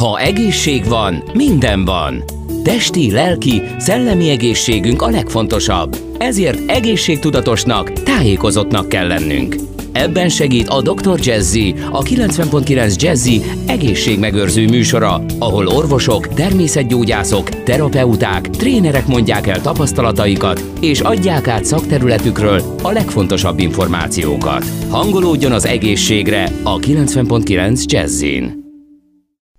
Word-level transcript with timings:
Ha 0.00 0.18
egészség 0.18 0.88
van, 0.88 1.22
minden 1.32 1.84
van. 1.84 2.24
Testi, 2.62 3.10
lelki, 3.10 3.62
szellemi 3.78 4.28
egészségünk 4.28 5.02
a 5.02 5.10
legfontosabb. 5.10 5.96
Ezért 6.18 6.70
egészségtudatosnak, 6.70 7.92
tájékozottnak 7.92 8.88
kell 8.88 9.06
lennünk. 9.06 9.56
Ebben 9.92 10.28
segít 10.28 10.68
a 10.68 10.82
Dr. 10.82 11.18
Jazzy, 11.22 11.74
a 11.90 12.02
90.9 12.02 13.00
Jazzy 13.00 13.42
egészségmegőrző 13.66 14.68
műsora, 14.68 15.24
ahol 15.38 15.66
orvosok, 15.66 16.28
természetgyógyászok, 16.28 17.48
terapeuták, 17.48 18.50
trénerek 18.50 19.06
mondják 19.06 19.46
el 19.46 19.60
tapasztalataikat, 19.60 20.64
és 20.80 21.00
adják 21.00 21.48
át 21.48 21.64
szakterületükről 21.64 22.62
a 22.82 22.90
legfontosabb 22.90 23.58
információkat. 23.58 24.64
Hangolódjon 24.88 25.52
az 25.52 25.66
egészségre 25.66 26.52
a 26.62 26.78
90.9 26.78 27.84
Jazzin. 27.84 28.63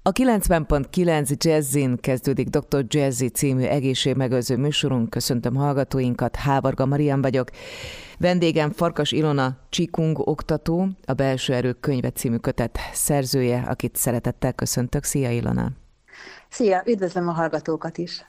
A 0.08 0.12
90.9 0.12 1.38
Jazzin 1.38 1.98
kezdődik 1.98 2.48
Dr. 2.48 2.86
Jazzy 2.88 3.28
című 3.28 3.64
egészségmegőrző 3.64 4.58
műsorunk. 4.58 5.10
Köszöntöm 5.10 5.56
hallgatóinkat, 5.56 6.36
Hávarga 6.36 6.86
Marian 6.86 7.22
vagyok. 7.22 7.50
Vendégem 8.18 8.72
Farkas 8.72 9.12
Ilona 9.12 9.58
Csikung 9.70 10.28
oktató, 10.28 10.88
a 11.06 11.14
Belső 11.14 11.54
Erők 11.54 11.80
könyve 11.80 12.10
című 12.10 12.36
kötet 12.36 12.80
szerzője, 12.94 13.64
akit 13.68 13.96
szeretettel 13.96 14.54
köszöntök. 14.54 15.04
Szia 15.04 15.32
Ilona! 15.32 15.72
Szia, 16.50 16.84
üdvözlöm 16.86 17.28
a 17.28 17.32
hallgatókat 17.32 17.98
is! 17.98 18.26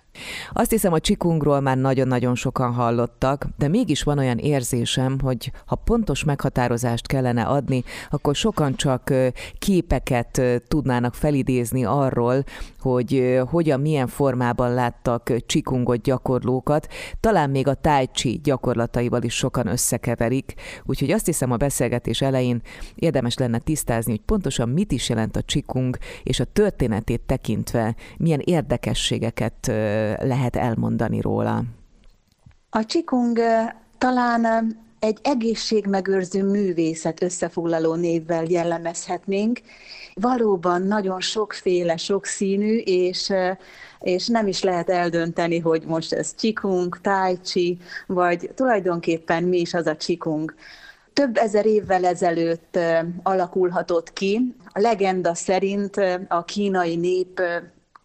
Azt 0.52 0.70
hiszem, 0.70 0.92
a 0.92 1.00
csikungról 1.00 1.60
már 1.60 1.76
nagyon-nagyon 1.76 2.34
sokan 2.34 2.72
hallottak, 2.72 3.46
de 3.58 3.68
mégis 3.68 4.02
van 4.02 4.18
olyan 4.18 4.38
érzésem, 4.38 5.20
hogy 5.20 5.52
ha 5.66 5.74
pontos 5.74 6.24
meghatározást 6.24 7.06
kellene 7.06 7.42
adni, 7.42 7.84
akkor 8.10 8.34
sokan 8.34 8.76
csak 8.76 9.12
képeket 9.58 10.42
tudnának 10.68 11.14
felidézni 11.14 11.84
arról, 11.84 12.44
hogy 12.80 13.40
hogyan, 13.50 13.80
milyen 13.80 14.06
formában 14.06 14.74
láttak 14.74 15.32
csikungot 15.46 16.00
gyakorlókat. 16.02 16.88
Talán 17.20 17.50
még 17.50 17.68
a 17.68 17.74
tai 17.74 18.06
chi 18.06 18.40
gyakorlataival 18.42 19.22
is 19.22 19.34
sokan 19.34 19.66
összekeverik, 19.66 20.54
úgyhogy 20.84 21.10
azt 21.10 21.26
hiszem 21.26 21.50
a 21.50 21.56
beszélgetés 21.56 22.20
elején 22.20 22.62
érdemes 22.94 23.36
lenne 23.36 23.58
tisztázni, 23.58 24.10
hogy 24.10 24.20
pontosan 24.20 24.68
mit 24.68 24.92
is 24.92 25.08
jelent 25.08 25.36
a 25.36 25.42
csikung, 25.42 25.96
és 26.22 26.40
a 26.40 26.44
történetét 26.44 27.20
tekintve 27.20 27.94
milyen 28.18 28.40
érdekességeket 28.44 29.72
lehet 30.20 30.56
elmondani 30.56 31.20
róla? 31.20 31.62
A 32.70 32.84
csikung 32.84 33.38
talán 33.98 34.74
egy 34.98 35.18
egészségmegőrző 35.22 36.44
művészet 36.44 37.22
összefoglaló 37.22 37.94
névvel 37.94 38.44
jellemezhetnénk. 38.44 39.60
Valóban 40.14 40.82
nagyon 40.82 41.20
sokféle, 41.20 41.96
sokszínű, 41.96 42.76
és, 42.76 43.32
és 44.00 44.26
nem 44.26 44.46
is 44.46 44.62
lehet 44.62 44.90
eldönteni, 44.90 45.58
hogy 45.58 45.82
most 45.86 46.12
ez 46.12 46.34
csikung, 46.34 47.00
tai 47.00 47.78
vagy 48.06 48.50
tulajdonképpen 48.54 49.42
mi 49.42 49.58
is 49.58 49.74
az 49.74 49.86
a 49.86 49.96
csikung. 49.96 50.54
Több 51.12 51.36
ezer 51.36 51.66
évvel 51.66 52.04
ezelőtt 52.04 52.78
alakulhatott 53.22 54.12
ki. 54.12 54.54
A 54.72 54.80
legenda 54.80 55.34
szerint 55.34 55.96
a 56.28 56.44
kínai 56.44 56.96
nép 56.96 57.40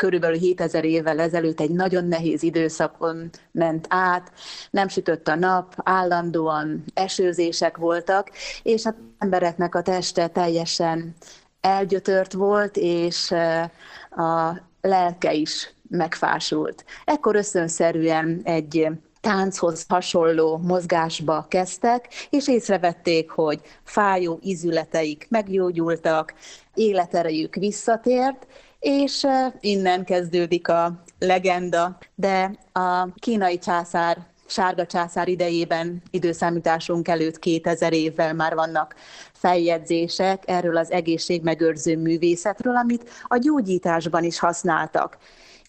körülbelül 0.01 0.37
7000 0.37 0.85
évvel 0.85 1.19
ezelőtt 1.19 1.59
egy 1.59 1.69
nagyon 1.69 2.07
nehéz 2.07 2.43
időszakon 2.43 3.29
ment 3.51 3.85
át, 3.89 4.31
nem 4.69 4.87
sütött 4.87 5.27
a 5.27 5.35
nap, 5.35 5.73
állandóan 5.83 6.83
esőzések 6.93 7.77
voltak, 7.77 8.29
és 8.63 8.85
az 8.85 8.93
embereknek 9.17 9.75
a 9.75 9.81
teste 9.81 10.27
teljesen 10.27 11.15
elgyötört 11.59 12.33
volt, 12.33 12.77
és 12.77 13.31
eh, 13.31 13.69
a 14.09 14.61
lelke 14.81 15.33
is 15.33 15.73
megfásult. 15.89 16.85
Ekkor 17.05 17.35
összönszerűen 17.35 18.41
egy 18.43 18.87
tánchoz 19.19 19.85
hasonló 19.87 20.57
mozgásba 20.57 21.45
kezdtek, 21.49 22.07
és 22.29 22.47
észrevették, 22.47 23.29
hogy 23.29 23.61
fájó 23.83 24.39
izületeik 24.41 25.25
meggyógyultak, 25.29 26.33
életerejük 26.73 27.55
visszatért, 27.55 28.47
és 28.81 29.27
innen 29.59 30.05
kezdődik 30.05 30.67
a 30.67 31.03
legenda, 31.19 31.97
de 32.15 32.51
a 32.71 33.13
kínai 33.15 33.57
császár 33.57 34.17
sárga 34.45 34.85
császár 34.85 35.27
idejében 35.27 36.01
időszámításunk 36.09 37.07
előtt 37.07 37.39
2000 37.39 37.93
évvel 37.93 38.33
már 38.33 38.55
vannak 38.55 38.95
feljegyzések 39.33 40.43
erről 40.45 40.77
az 40.77 40.91
egészségmegőrző 40.91 41.97
művészetről, 41.97 42.75
amit 42.75 43.09
a 43.27 43.37
gyógyításban 43.37 44.23
is 44.23 44.39
használtak. 44.39 45.17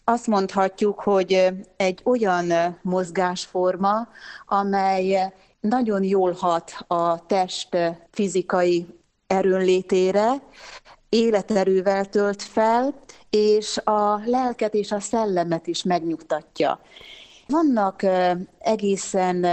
Azt 0.05 0.27
mondhatjuk, 0.27 1.01
hogy 1.01 1.49
egy 1.77 2.01
olyan 2.05 2.79
mozgásforma, 2.83 4.09
amely 4.47 5.33
nagyon 5.61 6.03
jól 6.03 6.33
hat 6.33 6.73
a 6.87 7.27
test 7.27 7.77
fizikai 8.11 8.87
erőnlétére, 9.27 10.33
életerővel 11.13 12.05
tölt 12.05 12.43
fel, 12.43 12.95
és 13.31 13.79
a 13.79 14.21
lelket 14.25 14.75
és 14.75 14.93
a 14.93 15.01
szellemet 15.01 15.67
is 15.67 15.83
megnyugtatja. 15.83 16.81
Vannak 17.47 18.01
egészen 18.59 19.47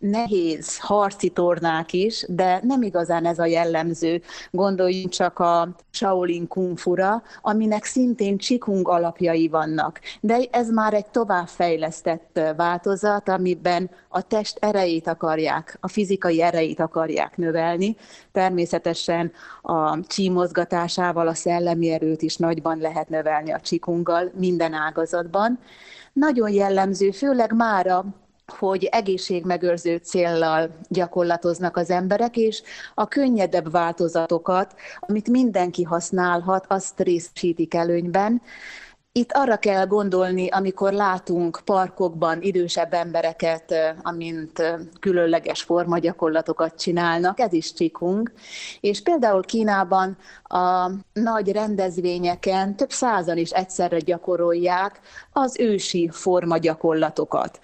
nehéz 0.00 0.78
harci 0.78 1.28
tornák 1.28 1.92
is, 1.92 2.24
de 2.28 2.60
nem 2.62 2.82
igazán 2.82 3.26
ez 3.26 3.38
a 3.38 3.46
jellemző. 3.46 4.22
Gondoljunk 4.50 5.08
csak 5.08 5.38
a 5.38 5.68
Shaolin 5.90 6.48
Kung 6.48 6.78
Fura, 6.78 7.22
aminek 7.42 7.84
szintén 7.84 8.38
csikung 8.38 8.88
alapjai 8.88 9.48
vannak. 9.48 10.00
De 10.20 10.38
ez 10.50 10.70
már 10.70 10.94
egy 10.94 11.06
továbbfejlesztett 11.06 12.40
változat, 12.56 13.28
amiben 13.28 13.90
a 14.08 14.22
test 14.22 14.58
erejét 14.60 15.08
akarják, 15.08 15.76
a 15.80 15.88
fizikai 15.88 16.42
erejét 16.42 16.80
akarják 16.80 17.36
növelni. 17.36 17.96
Természetesen 18.32 19.32
a 19.62 20.00
csí 20.06 20.28
mozgatásával 20.28 21.28
a 21.28 21.34
szellemi 21.34 21.90
erőt 21.90 22.22
is 22.22 22.36
nagyban 22.36 22.78
lehet 22.78 23.08
növelni 23.08 23.52
a 23.52 23.60
csikunggal 23.60 24.30
minden 24.34 24.72
ágazatban. 24.72 25.58
Nagyon 26.12 26.50
jellemző, 26.50 27.10
főleg 27.10 27.52
mára 27.52 28.04
hogy 28.52 28.84
egészségmegőrző 28.84 29.96
céllal 29.96 30.70
gyakorlatoznak 30.88 31.76
az 31.76 31.90
emberek, 31.90 32.36
és 32.36 32.62
a 32.94 33.08
könnyedebb 33.08 33.70
változatokat, 33.70 34.74
amit 35.00 35.28
mindenki 35.28 35.82
használhat, 35.82 36.64
azt 36.68 37.00
részesítik 37.00 37.74
előnyben. 37.74 38.42
Itt 39.16 39.32
arra 39.32 39.56
kell 39.56 39.86
gondolni, 39.86 40.48
amikor 40.48 40.92
látunk 40.92 41.60
parkokban 41.64 42.42
idősebb 42.42 42.92
embereket, 42.92 43.74
amint 44.02 44.62
különleges 45.00 45.62
formagyakorlatokat 45.62 46.78
csinálnak, 46.78 47.40
ez 47.40 47.52
is 47.52 47.72
csikung. 47.72 48.32
És 48.80 49.02
például 49.02 49.42
Kínában 49.42 50.16
a 50.42 50.90
nagy 51.12 51.52
rendezvényeken 51.52 52.76
több 52.76 52.90
százan 52.90 53.36
is 53.36 53.50
egyszerre 53.50 53.98
gyakorolják 53.98 55.00
az 55.32 55.56
ősi 55.58 56.08
formagyakorlatokat. 56.12 57.60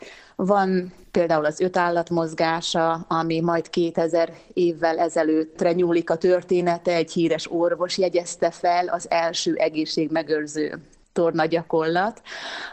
Van 0.47 0.93
például 1.11 1.45
az 1.45 1.61
öt 1.61 1.77
állat 1.77 2.11
mozgása, 2.11 2.93
ami 2.93 3.41
majd 3.41 3.71
2000 3.71 4.33
évvel 4.53 4.99
ezelőttre 4.99 5.73
nyúlik 5.73 6.11
a 6.11 6.17
története, 6.17 6.95
egy 6.95 7.13
híres 7.13 7.53
orvos 7.53 7.99
jegyezte 7.99 8.51
fel 8.51 8.89
az 8.89 9.11
első 9.11 9.55
egészségmegőrző 9.55 10.83
tornagyakorlat, 11.13 12.23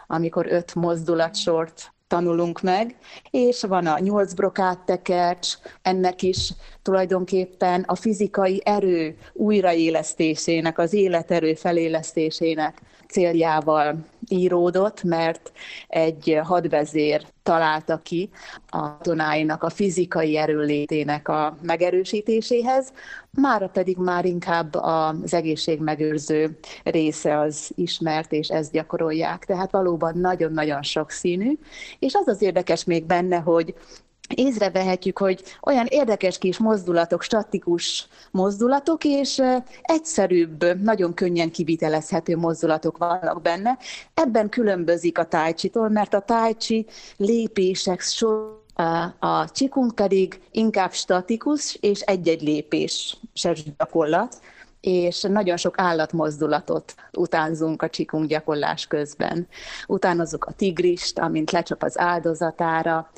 amikor 0.07 0.45
öt 0.49 0.75
mozdulatsort 0.75 1.91
tanulunk 2.07 2.61
meg, 2.61 2.95
és 3.29 3.63
van 3.63 3.87
a 3.87 3.99
nyolc 3.99 4.33
brokát 4.33 4.79
tekercs, 4.79 5.53
ennek 5.81 6.21
is 6.21 6.53
tulajdonképpen 6.81 7.83
a 7.87 7.95
fizikai 7.95 8.61
erő 8.65 9.17
újraélesztésének, 9.33 10.77
az 10.77 10.93
életerő 10.93 11.53
felélesztésének 11.53 12.81
céljával 13.09 14.05
íródott, 14.27 15.03
mert 15.03 15.51
egy 15.87 16.39
hadvezér 16.43 17.25
találta 17.43 17.97
ki 17.97 18.29
a 18.67 18.97
tonáinak 18.97 19.63
a 19.63 19.69
fizikai 19.69 20.37
erőlétének 20.37 21.27
a 21.27 21.57
megerősítéséhez, 21.61 22.93
mára 23.31 23.67
pedig 23.67 23.97
már 23.97 24.25
inkább 24.25 24.75
az 24.75 25.33
egészségmegőrző 25.33 26.59
része 26.83 27.39
az 27.39 27.71
ismert, 27.75 28.31
és 28.31 28.47
ezt 28.47 28.71
gyakorolják. 28.71 29.45
Tehát 29.45 29.71
valóban 29.71 30.17
nagyon-nagyon 30.17 30.83
sokszínű, 30.83 31.57
és 31.99 32.13
az 32.13 32.27
az 32.27 32.41
érdekes 32.41 32.83
még 32.83 33.05
benne, 33.05 33.37
hogy 33.37 33.75
észrevehetjük, 34.35 35.17
hogy 35.17 35.43
olyan 35.61 35.85
érdekes 35.85 36.37
kis 36.37 36.57
mozdulatok, 36.57 37.21
statikus 37.21 38.07
mozdulatok, 38.31 39.03
és 39.03 39.41
egyszerűbb, 39.81 40.81
nagyon 40.81 41.13
könnyen 41.13 41.51
kivitelezhető 41.51 42.37
mozdulatok 42.37 42.97
vannak 42.97 43.41
benne. 43.41 43.77
Ebben 44.13 44.49
különbözik 44.49 45.17
a 45.17 45.25
tájcsitól, 45.25 45.89
mert 45.89 46.13
a 46.13 46.19
tájcsi 46.19 46.85
lépések 47.17 48.01
sor 48.01 48.57
a 49.19 49.51
csikunk 49.51 49.95
pedig 49.95 50.41
inkább 50.51 50.91
statikus 50.91 51.77
és 51.81 51.99
egy-egy 51.99 52.41
lépés 52.41 53.17
gyakorlat. 53.77 54.39
és 54.81 55.21
nagyon 55.21 55.57
sok 55.57 55.73
állatmozdulatot 55.77 56.95
utánzunk 57.11 57.81
a 57.81 57.89
csikunk 57.89 58.25
gyakorlás 58.25 58.87
közben. 58.87 59.47
Utánozzuk 59.87 60.45
a 60.45 60.51
tigrist, 60.51 61.19
amint 61.19 61.51
lecsap 61.51 61.83
az 61.83 61.99
áldozatára, 61.99 63.09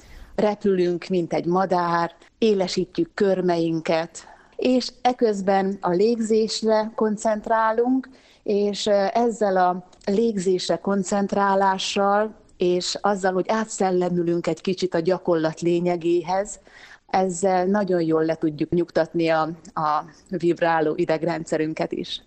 repülünk, 0.41 1.07
mint 1.07 1.33
egy 1.33 1.45
madár, 1.45 2.11
élesítjük 2.37 3.13
körmeinket, 3.13 4.27
és 4.55 4.91
eközben 5.01 5.77
a 5.81 5.89
légzésre 5.89 6.91
koncentrálunk, 6.95 8.09
és 8.43 8.87
ezzel 9.13 9.57
a 9.57 9.87
légzésre 10.05 10.75
koncentrálással, 10.75 12.35
és 12.57 12.97
azzal, 13.01 13.33
hogy 13.33 13.45
átszellemülünk 13.47 14.47
egy 14.47 14.61
kicsit 14.61 14.93
a 14.93 14.99
gyakorlat 14.99 15.61
lényegéhez, 15.61 16.59
ezzel 17.07 17.65
nagyon 17.65 18.01
jól 18.01 18.25
le 18.25 18.35
tudjuk 18.35 18.69
nyugtatni 18.69 19.29
a, 19.29 19.41
a 19.73 20.05
vibráló 20.29 20.93
idegrendszerünket 20.95 21.91
is. 21.91 22.21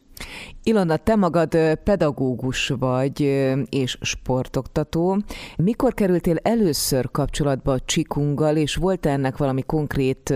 Ilona, 0.62 0.96
te 0.96 1.16
magad 1.16 1.56
pedagógus 1.84 2.68
vagy 2.68 3.20
és 3.68 3.98
sportoktató. 4.00 5.18
Mikor 5.56 5.94
kerültél 5.94 6.36
először 6.42 7.10
kapcsolatba 7.10 7.72
a 7.72 7.80
csikunggal, 7.80 8.56
és 8.56 8.74
volt 8.74 9.06
ennek 9.06 9.36
valami 9.36 9.62
konkrét 9.62 10.34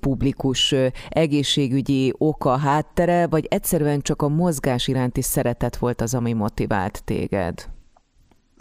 publikus 0.00 0.74
egészségügyi 1.08 2.14
oka, 2.18 2.56
háttere, 2.56 3.26
vagy 3.26 3.46
egyszerűen 3.50 4.00
csak 4.00 4.22
a 4.22 4.28
mozgás 4.28 4.88
iránti 4.88 5.22
szeretet 5.22 5.76
volt 5.76 6.00
az, 6.00 6.14
ami 6.14 6.32
motivált 6.32 7.04
téged? 7.04 7.68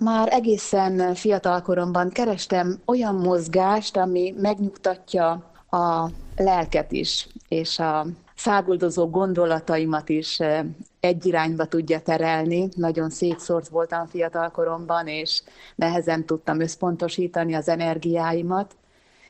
Már 0.04 0.28
egészen 0.32 1.16
fiatal 1.16 1.62
koromban 1.62 2.10
kerestem 2.10 2.80
olyan 2.86 3.16
mozgást, 3.16 3.98
ami 3.98 4.34
megnyugtatja 4.38 5.52
a 5.70 6.10
lelket 6.36 6.92
is, 6.92 7.28
és 7.48 7.80
a 7.80 8.06
száguldozó 8.36 9.10
gondolataimat 9.10 10.10
is 10.10 10.40
eh, 10.40 10.66
egy 11.00 11.26
irányba 11.26 11.66
tudja 11.66 12.00
terelni. 12.00 12.70
Nagyon 12.76 13.10
szétszórt 13.10 13.68
voltam 13.68 14.06
fiatal 14.06 14.50
koromban, 14.50 15.08
és 15.08 15.42
nehezen 15.76 16.26
tudtam 16.26 16.60
összpontosítani 16.60 17.54
az 17.54 17.70
energiáimat. 17.70 18.76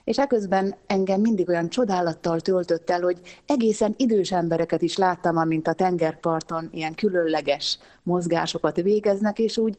És 0.03 0.18
eközben 0.18 0.75
engem 0.88 1.21
mindig 1.21 1.50
olyan 1.50 1.69
csodálattal 1.69 2.39
töltött 2.39 2.89
el, 2.89 3.01
hogy 3.01 3.19
egészen 3.45 3.94
idős 3.98 4.31
embereket 4.31 4.81
is 4.81 4.98
láttam, 4.98 5.38
amint 5.38 5.68
a 5.68 5.74
tengerparton 5.74 6.69
ilyen 6.71 6.95
különleges 6.95 7.77
mozgásokat 8.03 8.75
végeznek, 8.75 9.39
és 9.39 9.57
úgy 9.57 9.77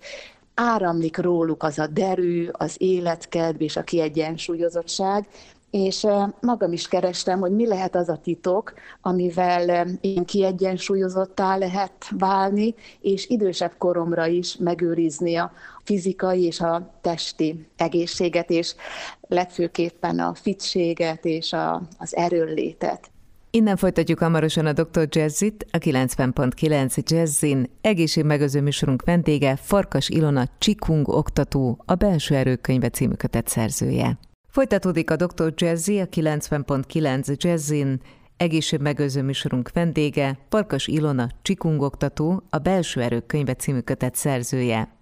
áramlik 0.54 1.16
róluk 1.16 1.62
az 1.62 1.78
a 1.78 1.86
derű, 1.86 2.48
az 2.52 2.74
életkedv 2.78 3.60
és 3.60 3.76
a 3.76 3.82
kiegyensúlyozottság, 3.82 5.26
és 5.72 6.06
magam 6.40 6.72
is 6.72 6.88
kerestem, 6.88 7.40
hogy 7.40 7.52
mi 7.52 7.66
lehet 7.66 7.94
az 7.94 8.08
a 8.08 8.16
titok, 8.22 8.72
amivel 9.00 9.86
én 10.00 10.24
kiegyensúlyozottá 10.24 11.56
lehet 11.56 11.92
válni, 12.18 12.74
és 13.00 13.28
idősebb 13.28 13.72
koromra 13.78 14.26
is 14.26 14.56
megőrizni 14.56 15.36
a 15.36 15.52
fizikai 15.84 16.44
és 16.44 16.60
a 16.60 16.90
testi 17.00 17.66
egészséget, 17.76 18.50
és 18.50 18.74
legfőképpen 19.20 20.18
a 20.18 20.34
fitséget 20.34 21.24
és 21.24 21.52
a, 21.52 21.82
az 21.98 22.16
erőnlétet. 22.16 23.10
Innen 23.50 23.76
folytatjuk 23.76 24.18
hamarosan 24.18 24.66
a 24.66 24.72
Dr. 24.72 25.06
Jazzit, 25.08 25.66
a 25.70 25.78
90.9 25.78 27.10
Jazzin. 27.10 27.70
Egészségmegőző 27.80 28.60
műsorunk 28.60 29.04
vendége 29.04 29.56
Farkas 29.56 30.08
Ilona 30.08 30.44
Csikung 30.58 31.08
oktató, 31.08 31.82
a 31.86 31.94
Belső 31.94 32.34
Erőkönyve 32.34 32.88
című 32.88 33.14
kötet 33.14 33.48
szerzője. 33.48 34.18
Folytatódik 34.52 35.10
a 35.10 35.16
Dr. 35.16 35.52
Jazzy, 35.56 36.00
a 36.00 36.06
90.9 36.06 37.36
Jazzin, 37.36 38.00
egészségmegőző 38.36 39.22
műsorunk 39.22 39.70
vendége, 39.72 40.38
Farkas 40.48 40.86
Ilona 40.86 41.28
Csikungoktató, 41.42 42.42
a 42.50 42.58
Belső 42.58 43.00
Erők 43.00 43.26
könyve 43.26 43.54
című 43.54 43.78
kötet 43.78 44.14
szerzője. 44.14 45.01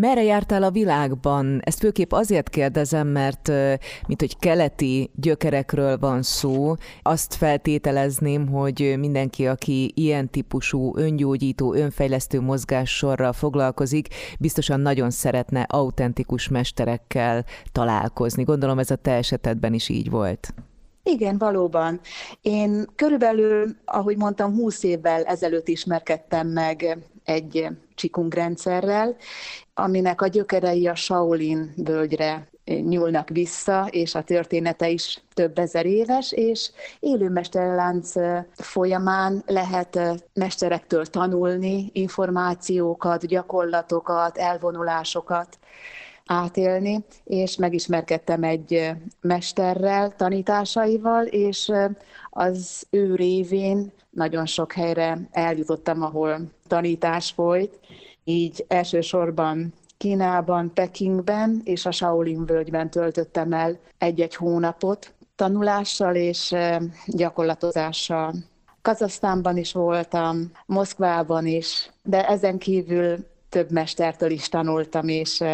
Merre 0.00 0.22
jártál 0.22 0.62
a 0.62 0.70
világban? 0.70 1.60
Ezt 1.64 1.78
főképp 1.78 2.12
azért 2.12 2.48
kérdezem, 2.48 3.06
mert 3.06 3.48
mint 4.06 4.20
hogy 4.20 4.38
keleti 4.38 5.10
gyökerekről 5.14 5.98
van 5.98 6.22
szó, 6.22 6.74
azt 7.02 7.34
feltételezném, 7.34 8.48
hogy 8.48 8.94
mindenki, 8.98 9.46
aki 9.46 9.92
ilyen 9.94 10.30
típusú 10.30 10.96
öngyógyító, 10.96 11.74
önfejlesztő 11.74 12.40
mozgássorral 12.40 13.32
foglalkozik, 13.32 14.08
biztosan 14.38 14.80
nagyon 14.80 15.10
szeretne 15.10 15.60
autentikus 15.60 16.48
mesterekkel 16.48 17.44
találkozni. 17.72 18.42
Gondolom 18.42 18.78
ez 18.78 18.90
a 18.90 18.96
te 18.96 19.12
esetedben 19.12 19.74
is 19.74 19.88
így 19.88 20.10
volt. 20.10 20.54
Igen, 21.02 21.38
valóban. 21.38 22.00
Én 22.42 22.86
körülbelül, 22.96 23.76
ahogy 23.84 24.16
mondtam, 24.16 24.54
20 24.54 24.82
évvel 24.82 25.22
ezelőtt 25.22 25.68
ismerkedtem 25.68 26.48
meg 26.48 26.98
egy 27.28 27.68
csikung 27.94 28.34
rendszerrel, 28.34 29.16
aminek 29.74 30.22
a 30.22 30.26
gyökerei 30.26 30.86
a 30.86 30.94
Shaolin 30.94 31.72
völgyre 31.76 32.48
nyúlnak 32.64 33.28
vissza, 33.28 33.88
és 33.90 34.14
a 34.14 34.22
története 34.22 34.88
is 34.88 35.22
több 35.34 35.58
ezer 35.58 35.86
éves, 35.86 36.32
és 36.32 36.70
élőmesterlánc 37.00 38.12
folyamán 38.54 39.42
lehet 39.46 39.98
mesterektől 40.34 41.06
tanulni 41.06 41.90
információkat, 41.92 43.26
gyakorlatokat, 43.26 44.38
elvonulásokat 44.38 45.58
átélni, 46.28 47.04
és 47.24 47.56
megismerkedtem 47.56 48.42
egy 48.42 48.90
mesterrel, 49.20 50.16
tanításaival, 50.16 51.24
és 51.26 51.72
az 52.30 52.86
ő 52.90 53.14
révén 53.14 53.92
nagyon 54.10 54.46
sok 54.46 54.72
helyre 54.72 55.18
eljutottam, 55.30 56.02
ahol 56.02 56.40
tanítás 56.66 57.30
folyt, 57.30 57.80
így 58.24 58.64
elsősorban 58.68 59.72
Kínában, 59.96 60.72
Pekingben 60.74 61.60
és 61.64 61.86
a 61.86 61.90
Shaolin 61.90 62.46
völgyben 62.46 62.90
töltöttem 62.90 63.52
el 63.52 63.78
egy-egy 63.98 64.34
hónapot 64.34 65.12
tanulással 65.36 66.14
és 66.14 66.54
gyakorlatozással. 67.06 68.34
Kazasztánban 68.82 69.56
is 69.56 69.72
voltam, 69.72 70.50
Moszkvában 70.66 71.46
is, 71.46 71.90
de 72.02 72.28
ezen 72.28 72.58
kívül 72.58 73.26
több 73.48 73.70
mestertől 73.70 74.30
is 74.30 74.48
tanultam, 74.48 75.08
és 75.08 75.44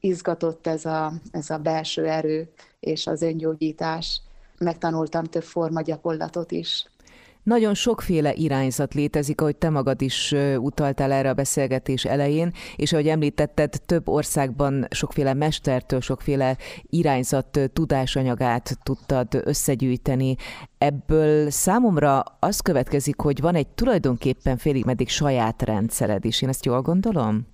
izgatott 0.00 0.66
ez 0.66 0.84
a, 0.84 1.12
ez 1.30 1.50
a 1.50 1.58
belső 1.58 2.06
erő 2.06 2.52
és 2.80 3.06
az 3.06 3.22
öngyógyítás. 3.22 4.20
Megtanultam 4.58 5.24
több 5.24 5.42
forma 5.42 5.82
gyakorlatot 5.82 6.52
is. 6.52 6.86
Nagyon 7.48 7.74
sokféle 7.74 8.34
irányzat 8.34 8.94
létezik, 8.94 9.40
ahogy 9.40 9.56
te 9.56 9.70
magad 9.70 10.02
is 10.02 10.34
utaltál 10.56 11.12
erre 11.12 11.28
a 11.28 11.34
beszélgetés 11.34 12.04
elején, 12.04 12.52
és 12.76 12.92
ahogy 12.92 13.08
említetted, 13.08 13.74
több 13.86 14.08
országban 14.08 14.86
sokféle 14.90 15.34
mestertől, 15.34 16.00
sokféle 16.00 16.56
irányzat 16.82 17.60
tudásanyagát 17.72 18.78
tudtad 18.82 19.42
összegyűjteni. 19.44 20.36
Ebből 20.78 21.50
számomra 21.50 22.20
az 22.40 22.60
következik, 22.60 23.20
hogy 23.20 23.40
van 23.40 23.54
egy 23.54 23.68
tulajdonképpen 23.68 24.56
félig 24.56 24.84
meddig 24.84 25.08
saját 25.08 25.62
rendszered 25.62 26.24
is. 26.24 26.42
Én 26.42 26.48
ezt 26.48 26.64
jól 26.64 26.82
gondolom? 26.82 27.46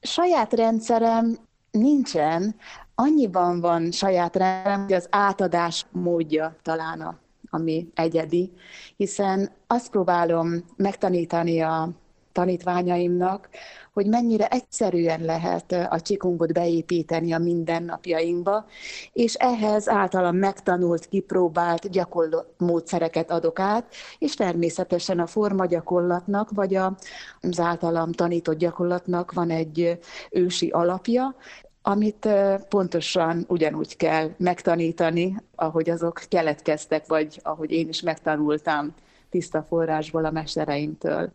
Saját 0.00 0.52
rendszerem 0.52 1.36
nincsen, 1.74 2.54
annyiban 2.94 3.60
van 3.60 3.90
saját 3.90 4.36
rendszerem, 4.36 4.82
hogy 4.82 4.92
az 4.92 5.06
átadás 5.10 5.86
módja 5.90 6.56
talán 6.62 7.00
a 7.00 7.22
ami 7.50 7.88
egyedi, 7.94 8.52
hiszen 8.96 9.50
azt 9.66 9.90
próbálom 9.90 10.64
megtanítani 10.76 11.60
a 11.60 11.88
tanítványaimnak, 12.34 13.48
hogy 13.92 14.06
mennyire 14.06 14.46
egyszerűen 14.48 15.20
lehet 15.20 15.72
a 15.90 16.00
csikungot 16.00 16.52
beépíteni 16.52 17.32
a 17.32 17.38
mindennapjainkba, 17.38 18.66
és 19.12 19.34
ehhez 19.34 19.88
általam 19.88 20.36
megtanult, 20.36 21.06
kipróbált 21.06 21.90
gyakorló 21.90 22.44
módszereket 22.58 23.30
adok 23.30 23.58
át, 23.58 23.94
és 24.18 24.34
természetesen 24.34 25.18
a 25.18 25.26
forma 25.26 25.66
gyakorlatnak, 25.66 26.50
vagy 26.50 26.74
az 26.74 27.60
általam 27.60 28.12
tanított 28.12 28.58
gyakorlatnak 28.58 29.32
van 29.32 29.50
egy 29.50 29.98
ősi 30.30 30.68
alapja, 30.68 31.34
amit 31.86 32.28
pontosan 32.68 33.44
ugyanúgy 33.48 33.96
kell 33.96 34.30
megtanítani, 34.36 35.36
ahogy 35.54 35.90
azok 35.90 36.22
keletkeztek, 36.28 37.06
vagy 37.06 37.40
ahogy 37.42 37.70
én 37.70 37.88
is 37.88 38.00
megtanultam 38.00 38.94
tiszta 39.30 39.62
forrásból 39.62 40.24
a 40.24 40.30
mestereimtől. 40.30 41.32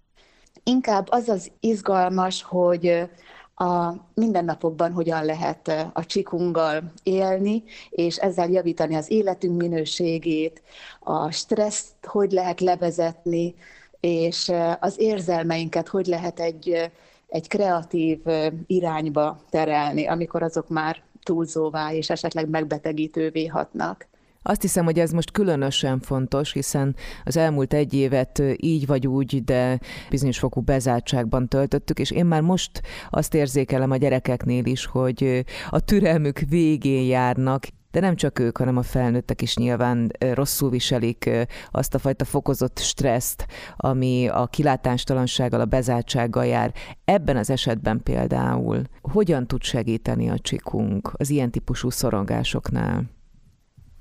Inkább 0.69 1.07
az 1.09 1.29
az 1.29 1.51
izgalmas, 1.59 2.43
hogy 2.43 3.09
a 3.55 3.93
mindennapokban 4.13 4.91
hogyan 4.91 5.25
lehet 5.25 5.67
a 5.93 6.05
csikunggal 6.05 6.91
élni, 7.03 7.63
és 7.89 8.17
ezzel 8.17 8.49
javítani 8.49 8.95
az 8.95 9.11
életünk 9.11 9.61
minőségét, 9.61 10.61
a 10.99 11.31
stresszt 11.31 12.05
hogy 12.05 12.31
lehet 12.31 12.59
levezetni, 12.59 13.55
és 13.99 14.51
az 14.79 14.99
érzelmeinket 14.99 15.88
hogy 15.88 16.05
lehet 16.05 16.39
egy 16.39 16.91
egy 17.27 17.47
kreatív 17.47 18.19
irányba 18.67 19.39
terelni, 19.49 20.07
amikor 20.07 20.43
azok 20.43 20.69
már 20.69 21.01
túlzóvá 21.23 21.93
és 21.93 22.09
esetleg 22.09 22.49
megbetegítővé 22.49 23.45
hatnak. 23.45 24.09
Azt 24.41 24.62
hiszem, 24.62 24.86
hogy 24.86 25.00
ez 25.00 25.12
most 25.12 25.31
különösen 25.31 26.00
fontos, 26.00 26.51
hiszen 26.51 26.96
az 27.24 27.38
elmúlt 27.38 27.74
egy 27.74 27.93
évet 27.93 28.41
így 28.55 28.86
vagy 28.86 29.08
úgy, 29.08 29.43
de 29.43 29.79
bizonyos 30.10 30.39
fokú 30.39 30.62
bezártságban 30.62 31.48
töltöttük, 31.48 32.00
és 32.00 32.12
én 32.12 32.25
már 32.25 32.41
most 32.41 32.81
azt 33.10 33.34
érzékelem 33.34 33.91
a 33.91 33.98
gyerekeknél 33.98 34.65
is, 34.65 34.86
hogy 34.86 35.46
a 35.69 35.79
türelmük 35.79 36.39
végén 36.39 37.05
járnak, 37.05 37.67
de 37.91 38.00
nem 38.00 38.15
csak 38.15 38.39
ők, 38.39 38.58
hanem 38.58 38.77
a 38.77 38.81
felnőttek 38.81 39.41
is 39.41 39.55
nyilván 39.55 40.12
rosszul 40.34 40.69
viselik 40.69 41.29
azt 41.72 41.96
a 41.96 42.00
fajta 42.00 42.25
fokozott 42.25 42.79
stresszt, 42.79 43.46
ami 43.77 44.27
a 44.27 44.48
kilátástalansággal, 44.48 45.60
a 45.60 45.65
bezártsággal 45.65 46.46
jár. 46.46 46.74
Ebben 47.05 47.38
az 47.38 47.50
esetben 47.50 48.03
például 48.03 48.81
hogyan 49.01 49.48
tud 49.48 49.63
segíteni 49.63 50.29
a 50.29 50.39
csikunk 50.39 51.12
az 51.13 51.29
ilyen 51.29 51.51
típusú 51.51 51.89
szorongásoknál? 51.89 53.18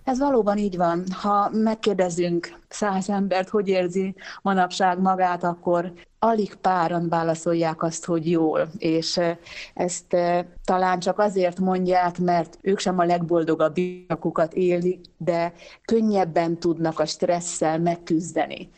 Ez 0.09 0.19
valóban 0.19 0.59
így 0.59 0.77
van. 0.77 1.05
Ha 1.11 1.50
megkérdezünk 1.53 2.59
száz 2.69 3.09
embert, 3.09 3.49
hogy 3.49 3.69
érzi 3.69 4.15
manapság 4.43 5.00
magát, 5.00 5.45
akkor 5.45 5.93
alig 6.19 6.55
páran 6.55 7.09
válaszolják 7.09 7.83
azt, 7.83 8.05
hogy 8.05 8.31
jól. 8.31 8.69
És 8.79 9.21
ezt 9.75 10.17
talán 10.65 10.99
csak 10.99 11.19
azért 11.19 11.59
mondják, 11.59 12.19
mert 12.19 12.59
ők 12.62 12.79
sem 12.79 12.99
a 12.99 13.05
legboldogabb 13.05 13.77
nyakukat 14.09 14.55
élik, 14.55 15.00
de 15.17 15.53
könnyebben 15.85 16.59
tudnak 16.59 16.99
a 16.99 17.07
stresszel 17.07 17.79
megküzdeni 17.79 18.71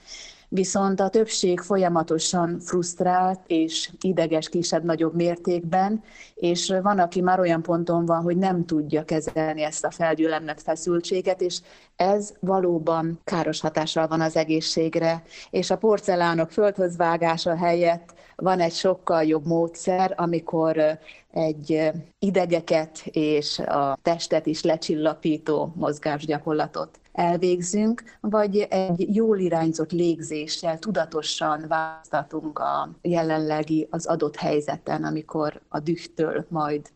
viszont 0.52 1.00
a 1.00 1.08
többség 1.08 1.60
folyamatosan 1.60 2.60
frusztrált 2.60 3.40
és 3.46 3.90
ideges 4.00 4.48
kisebb-nagyobb 4.48 5.14
mértékben, 5.14 6.02
és 6.34 6.74
van, 6.82 6.98
aki 6.98 7.20
már 7.20 7.40
olyan 7.40 7.62
ponton 7.62 8.04
van, 8.04 8.22
hogy 8.22 8.36
nem 8.36 8.64
tudja 8.64 9.04
kezelni 9.04 9.62
ezt 9.62 9.84
a 9.84 9.90
felgyülemlett 9.90 10.62
feszültséget, 10.62 11.40
és 11.40 11.60
ez 11.96 12.32
valóban 12.40 13.20
káros 13.24 13.60
hatással 13.60 14.08
van 14.08 14.20
az 14.20 14.36
egészségre, 14.36 15.22
és 15.50 15.70
a 15.70 15.76
porcelánok 15.76 16.50
földhöz 16.50 16.96
vágása 16.96 17.56
helyett 17.56 18.14
van 18.36 18.60
egy 18.60 18.72
sokkal 18.72 19.24
jobb 19.24 19.46
módszer, 19.46 20.14
amikor 20.16 20.98
egy 21.30 21.90
idegeket 22.18 23.06
és 23.06 23.58
a 23.58 23.98
testet 24.02 24.46
is 24.46 24.62
lecsillapító 24.62 25.72
mozgásgyakorlatot 25.76 27.00
elvégzünk, 27.20 28.02
vagy 28.20 28.56
egy 28.58 29.14
jól 29.14 29.38
irányzott 29.38 29.92
légzéssel 29.92 30.78
tudatosan 30.78 31.64
választatunk 31.68 32.58
a 32.58 32.90
jelenlegi, 33.02 33.88
az 33.90 34.06
adott 34.06 34.36
helyzeten, 34.36 35.04
amikor 35.04 35.60
a 35.68 35.80
dühtől 35.80 36.46
majd 36.48 36.86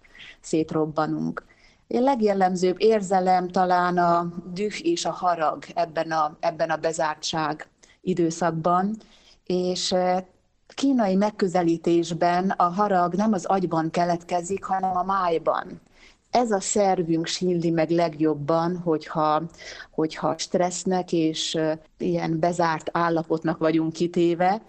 szétrobbanunk. 0.40 1.45
A 1.88 1.99
legjellemzőbb 1.99 2.76
érzelem 2.78 3.49
talán 3.49 3.99
a 3.99 4.33
düh 4.52 4.87
és 4.87 5.04
a 5.04 5.11
harag 5.11 5.64
ebben 5.75 6.11
a, 6.11 6.37
ebben 6.40 6.71
a 6.71 6.76
bezártság 6.76 7.69
időszakban, 8.00 8.97
és 9.47 9.95
kínai 10.75 11.14
megközelítésben 11.14 12.50
a 12.50 12.64
harag 12.64 13.14
nem 13.14 13.33
az 13.33 13.45
agyban 13.45 13.90
keletkezik, 13.90 14.64
hanem 14.64 14.97
a 14.97 15.02
májban 15.02 15.81
ez 16.35 16.50
a 16.50 16.61
szervünk 16.61 17.26
síli 17.26 17.71
meg 17.71 17.91
legjobban, 17.91 18.76
hogyha, 18.76 19.43
hogyha 19.91 20.38
stressznek 20.38 21.12
és 21.12 21.59
ilyen 21.99 22.38
bezárt 22.38 22.88
állapotnak 22.93 23.59
vagyunk 23.59 23.93
kitéve, 23.93 24.62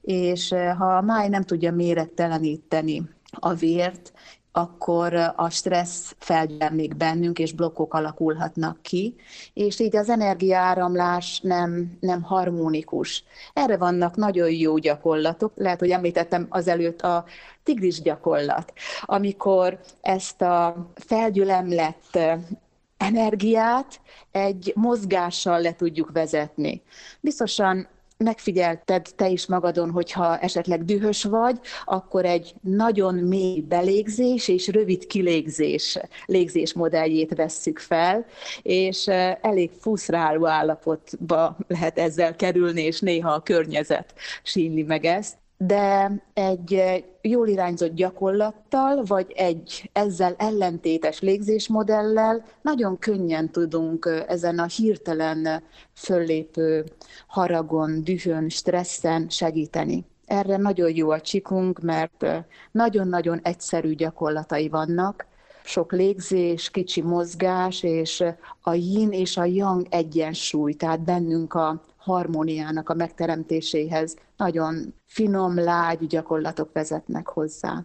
és 0.00 0.54
ha 0.78 0.96
a 0.96 1.00
máj 1.00 1.28
nem 1.28 1.42
tudja 1.42 1.72
méretteleníteni 1.72 3.02
a 3.30 3.54
vért, 3.54 4.12
akkor 4.52 5.14
a 5.36 5.50
stressz 5.50 6.14
felgyelmik 6.18 6.96
bennünk, 6.96 7.38
és 7.38 7.52
blokkok 7.52 7.94
alakulhatnak 7.94 8.82
ki, 8.82 9.14
és 9.52 9.80
így 9.80 9.96
az 9.96 10.08
energiáramlás 10.08 11.40
nem, 11.40 11.96
nem 12.00 12.22
harmonikus. 12.22 13.24
Erre 13.52 13.76
vannak 13.76 14.16
nagyon 14.16 14.50
jó 14.50 14.78
gyakorlatok, 14.78 15.52
lehet, 15.56 15.78
hogy 15.78 15.90
említettem 15.90 16.46
azelőtt 16.48 17.00
a 17.00 17.24
tigris 17.62 18.02
gyakorlat, 18.02 18.72
amikor 19.02 19.80
ezt 20.00 20.42
a 20.42 20.90
felgyülemlett 20.94 22.18
energiát 22.96 24.00
egy 24.30 24.72
mozgással 24.76 25.60
le 25.60 25.74
tudjuk 25.74 26.10
vezetni. 26.12 26.82
Biztosan 27.20 27.88
megfigyelted 28.22 29.06
te 29.16 29.28
is 29.28 29.46
magadon, 29.46 29.90
hogyha 29.90 30.38
esetleg 30.38 30.84
dühös 30.84 31.24
vagy, 31.24 31.58
akkor 31.84 32.24
egy 32.24 32.54
nagyon 32.60 33.14
mély 33.14 33.60
belégzés 33.60 34.48
és 34.48 34.68
rövid 34.68 35.06
kilégzés 35.06 35.98
légzés 36.26 36.72
modelljét 36.72 37.34
vesszük 37.34 37.78
fel, 37.78 38.24
és 38.62 39.06
elég 39.40 39.70
fuszráló 39.80 40.46
állapotba 40.46 41.56
lehet 41.68 41.98
ezzel 41.98 42.36
kerülni, 42.36 42.82
és 42.82 43.00
néha 43.00 43.30
a 43.30 43.42
környezet 43.42 44.14
sínli 44.42 44.82
meg 44.82 45.04
ezt 45.04 45.41
de 45.66 46.12
egy 46.34 46.82
jól 47.20 47.48
irányzott 47.48 47.94
gyakorlattal, 47.94 49.02
vagy 49.04 49.32
egy 49.34 49.90
ezzel 49.92 50.34
ellentétes 50.38 51.20
légzésmodellel 51.20 52.44
nagyon 52.62 52.98
könnyen 52.98 53.50
tudunk 53.50 54.24
ezen 54.28 54.58
a 54.58 54.64
hirtelen 54.64 55.62
föllépő 55.94 56.84
haragon, 57.26 58.04
dühön, 58.04 58.48
stresszen 58.48 59.28
segíteni. 59.28 60.04
Erre 60.26 60.56
nagyon 60.56 60.94
jó 60.94 61.10
a 61.10 61.20
csikunk, 61.20 61.80
mert 61.80 62.26
nagyon-nagyon 62.70 63.40
egyszerű 63.42 63.94
gyakorlatai 63.94 64.68
vannak, 64.68 65.26
sok 65.64 65.92
légzés, 65.92 66.70
kicsi 66.70 67.02
mozgás, 67.02 67.82
és 67.82 68.24
a 68.62 68.74
yin 68.74 69.10
és 69.10 69.36
a 69.36 69.44
yang 69.44 69.86
egyensúly, 69.90 70.72
tehát 70.72 71.00
bennünk 71.00 71.54
a 71.54 71.82
harmóniának 72.02 72.88
a 72.88 72.94
megteremtéséhez 72.94 74.16
nagyon 74.36 74.94
finom, 75.06 75.58
lágy 75.58 76.06
gyakorlatok 76.06 76.72
vezetnek 76.72 77.28
hozzá. 77.28 77.84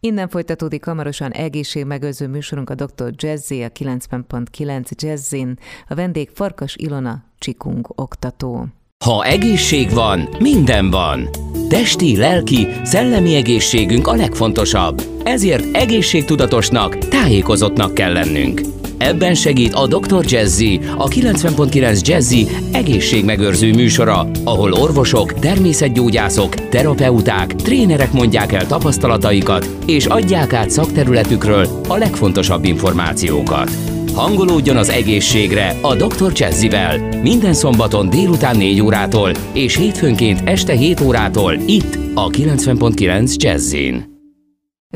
Innen 0.00 0.28
folytatódik 0.28 0.84
hamarosan 0.84 1.32
egészségmegőző 1.32 2.28
műsorunk 2.28 2.70
a 2.70 2.74
Dr. 2.74 3.12
Jazzy, 3.16 3.62
a 3.62 3.68
90.9 3.68 4.90
Jazzin, 4.90 5.58
a 5.88 5.94
vendég 5.94 6.30
Farkas 6.34 6.76
Ilona, 6.76 7.24
Csikung 7.38 7.92
oktató. 7.94 8.66
Ha 9.04 9.24
egészség 9.24 9.90
van, 9.90 10.28
minden 10.38 10.90
van. 10.90 11.28
Testi, 11.68 12.16
lelki, 12.16 12.66
szellemi 12.82 13.34
egészségünk 13.34 14.06
a 14.06 14.14
legfontosabb. 14.14 15.02
Ezért 15.24 15.76
egészségtudatosnak, 15.76 16.98
tájékozottnak 16.98 17.94
kell 17.94 18.12
lennünk. 18.12 18.75
Ebben 18.98 19.34
segít 19.34 19.72
a 19.72 19.86
Dr. 19.86 20.24
Jazzy, 20.24 20.80
a 20.96 21.08
90.9 21.08 22.06
Jazzy 22.06 22.46
egészségmegőrző 22.72 23.72
műsora, 23.72 24.30
ahol 24.44 24.72
orvosok, 24.72 25.38
természetgyógyászok, 25.38 26.54
terapeuták, 26.68 27.54
trénerek 27.54 28.12
mondják 28.12 28.52
el 28.52 28.66
tapasztalataikat, 28.66 29.68
és 29.86 30.06
adják 30.06 30.52
át 30.52 30.70
szakterületükről 30.70 31.68
a 31.88 31.96
legfontosabb 31.96 32.64
információkat. 32.64 33.70
Hangolódjon 34.14 34.76
az 34.76 34.88
egészségre 34.88 35.76
a 35.80 35.94
Dr. 35.94 36.32
Jazzy-vel 36.34 36.98
minden 37.22 37.54
szombaton 37.54 38.10
délután 38.10 38.56
4 38.56 38.80
órától 38.80 39.32
és 39.52 39.76
hétfőnként 39.76 40.40
este 40.44 40.72
7 40.72 41.00
órától 41.00 41.54
itt 41.66 41.98
a 42.14 42.28
90.9 42.28 43.34
Jazzin. 43.34 44.15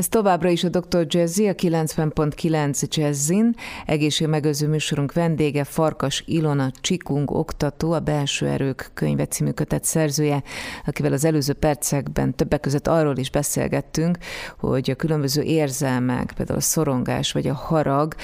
Ez 0.01 0.07
továbbra 0.07 0.49
is 0.49 0.63
a 0.63 0.69
Dr. 0.69 1.05
Jazzy, 1.07 1.47
a 1.47 1.53
90.9 1.53 2.87
Jazzin. 2.87 3.55
Egészségmegőző 3.85 4.67
műsorunk 4.67 5.13
vendége 5.13 5.63
Farkas 5.63 6.23
Ilona 6.27 6.71
Csikung 6.81 7.31
oktató, 7.31 7.91
a 7.91 7.99
Belső 7.99 8.47
Erők 8.47 8.91
könyve 8.93 9.25
című 9.25 9.51
kötet 9.51 9.83
szerzője, 9.83 10.43
akivel 10.85 11.13
az 11.13 11.25
előző 11.25 11.53
percekben 11.53 12.35
többek 12.35 12.59
között 12.59 12.87
arról 12.87 13.17
is 13.17 13.29
beszélgettünk, 13.29 14.17
hogy 14.59 14.89
a 14.89 14.95
különböző 14.95 15.41
érzelmek, 15.41 16.33
például 16.35 16.59
a 16.59 16.61
szorongás 16.61 17.31
vagy 17.31 17.47
a 17.47 17.53
harag 17.53 18.15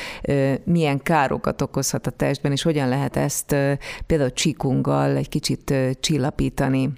milyen 0.63 0.99
károkat 0.99 1.61
okozhat 1.61 2.07
a 2.07 2.11
testben, 2.11 2.51
és 2.51 2.61
hogyan 2.61 2.89
lehet 2.89 3.15
ezt 3.15 3.55
például 4.05 4.33
Csikunggal 4.33 5.15
egy 5.15 5.29
kicsit 5.29 5.73
csillapítani. 5.99 6.93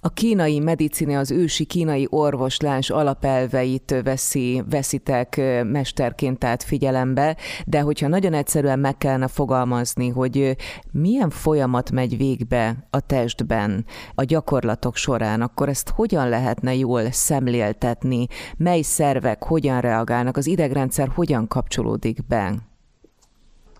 A 0.00 0.12
kínai 0.12 0.58
medicina 0.58 1.18
az 1.18 1.30
ősi 1.30 1.64
kínai 1.64 2.06
orvoslás 2.10 2.90
alapelveit 2.90 3.94
veszi, 4.04 4.62
veszitek 4.70 5.40
mesterként 5.64 6.38
tehát 6.38 6.62
figyelembe, 6.62 7.36
de 7.66 7.80
hogyha 7.80 8.08
nagyon 8.08 8.32
egyszerűen 8.32 8.78
meg 8.78 8.96
kellene 8.96 9.28
fogalmazni, 9.28 10.08
hogy 10.08 10.56
milyen 10.92 11.30
folyamat 11.30 11.90
megy 11.90 12.16
végbe 12.16 12.86
a 12.90 13.00
testben 13.00 13.84
a 14.14 14.24
gyakorlatok 14.24 14.96
során, 14.96 15.40
akkor 15.40 15.68
ezt 15.68 15.88
hogyan 15.88 16.28
lehetne 16.28 16.74
jól 16.74 17.10
szemléltetni, 17.10 18.26
mely 18.56 18.82
szervek 18.82 19.44
hogyan 19.44 19.80
reagálnak, 19.80 20.36
az 20.36 20.46
idegrendszer 20.46 21.08
hogyan 21.14 21.48
kapcsolódik 21.48 22.26
be? 22.26 22.54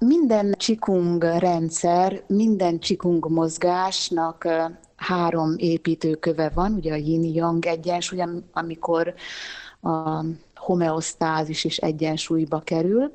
Minden 0.07 0.55
csikung 0.57 1.23
rendszer, 1.23 2.23
minden 2.27 2.79
csikung 2.79 3.29
mozgásnak 3.29 4.49
három 5.01 5.55
építőköve 5.57 6.51
van, 6.55 6.73
ugye 6.73 6.93
a 6.93 6.97
yin-yang 6.97 7.67
egyensúly, 7.67 8.23
amikor 8.53 9.15
a 9.81 10.25
homeosztázis 10.55 11.65
is 11.65 11.77
egyensúlyba 11.77 12.61
kerül. 12.61 13.11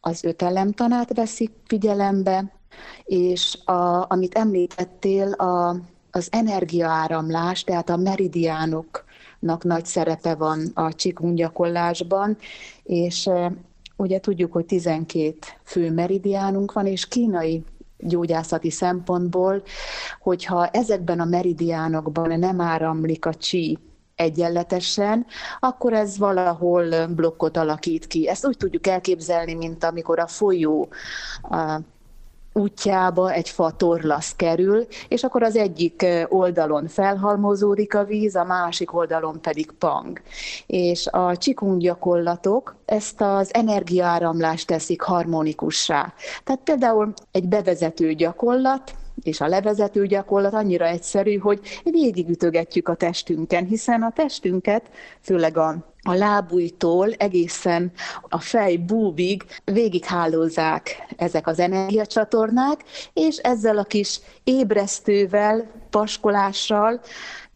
az 0.00 0.24
ötelemtanát 0.24 1.14
veszik 1.14 1.50
figyelembe, 1.66 2.52
és 3.04 3.58
a, 3.64 4.10
amit 4.12 4.34
említettél, 4.34 5.32
a, 5.32 5.76
az 6.10 6.28
energiaáramlás, 6.30 7.64
tehát 7.64 7.88
a 7.88 7.96
meridiánoknak 7.96 9.64
nagy 9.64 9.84
szerepe 9.84 10.34
van 10.34 10.70
a 10.74 10.94
csikung 10.94 11.36
gyakorlásban, 11.36 12.36
és 12.82 13.30
ugye 13.96 14.20
tudjuk, 14.20 14.52
hogy 14.52 14.66
12 14.66 15.34
fő 15.62 15.92
meridiánunk 15.92 16.72
van, 16.72 16.86
és 16.86 17.08
kínai 17.08 17.64
gyógyászati 18.04 18.70
szempontból, 18.70 19.62
hogyha 20.20 20.66
ezekben 20.66 21.20
a 21.20 21.24
meridiánokban 21.24 22.38
nem 22.38 22.60
áramlik 22.60 23.26
a 23.26 23.34
csí 23.34 23.78
egyenletesen, 24.14 25.26
akkor 25.60 25.92
ez 25.92 26.18
valahol 26.18 27.06
blokkot 27.06 27.56
alakít 27.56 28.06
ki. 28.06 28.28
Ezt 28.28 28.46
úgy 28.46 28.56
tudjuk 28.56 28.86
elképzelni, 28.86 29.54
mint 29.54 29.84
amikor 29.84 30.18
a 30.18 30.26
folyó 30.26 30.88
a 31.42 31.78
útjába 32.54 33.32
egy 33.32 33.48
fa 33.48 33.70
torlasz 33.70 34.34
kerül, 34.36 34.86
és 35.08 35.24
akkor 35.24 35.42
az 35.42 35.56
egyik 35.56 36.06
oldalon 36.28 36.86
felhalmozódik 36.86 37.94
a 37.94 38.04
víz, 38.04 38.34
a 38.34 38.44
másik 38.44 38.94
oldalon 38.94 39.40
pedig 39.40 39.70
pang. 39.70 40.20
És 40.66 41.06
a 41.06 41.36
csikung 41.36 41.80
gyakorlatok 41.80 42.76
ezt 42.84 43.20
az 43.20 43.54
energiaáramlást 43.54 44.66
teszik 44.66 45.02
harmonikussá. 45.02 46.14
Tehát 46.44 46.60
például 46.64 47.12
egy 47.30 47.48
bevezető 47.48 48.12
gyakorlat, 48.12 48.94
és 49.22 49.40
a 49.40 49.46
levezető 49.46 50.06
gyakorlat 50.06 50.54
annyira 50.54 50.86
egyszerű, 50.86 51.36
hogy 51.36 51.60
végigütögetjük 51.84 52.88
a 52.88 52.94
testünken, 52.94 53.64
hiszen 53.64 54.02
a 54.02 54.12
testünket, 54.12 54.90
főleg 55.20 55.56
a 55.56 55.93
a 56.04 56.12
lábújtól 56.12 57.12
egészen 57.12 57.92
a 58.28 58.40
fej 58.40 58.76
búbig 58.76 59.44
végighálózzák 59.64 61.14
ezek 61.16 61.46
az 61.46 61.58
energiacsatornák, 61.58 62.84
és 63.12 63.36
ezzel 63.36 63.78
a 63.78 63.84
kis 63.84 64.20
ébresztővel, 64.44 65.70
paskolással 65.90 67.00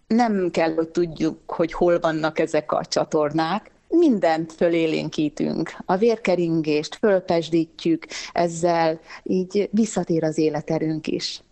nem 0.07 0.51
kell, 0.51 0.75
hogy 0.75 0.89
tudjuk, 0.89 1.39
hogy 1.51 1.73
hol 1.73 1.99
vannak 1.99 2.39
ezek 2.39 2.73
a 2.73 2.85
csatornák, 2.85 3.71
mindent 3.89 4.53
fölélénkítünk, 4.53 5.77
a 5.85 5.97
vérkeringést 5.97 6.95
fölpesdítjük, 6.95 8.07
ezzel 8.33 9.01
így 9.23 9.69
visszatér 9.73 10.25
az 10.25 10.39
életerőnk 10.39 11.07
is. 11.07 11.43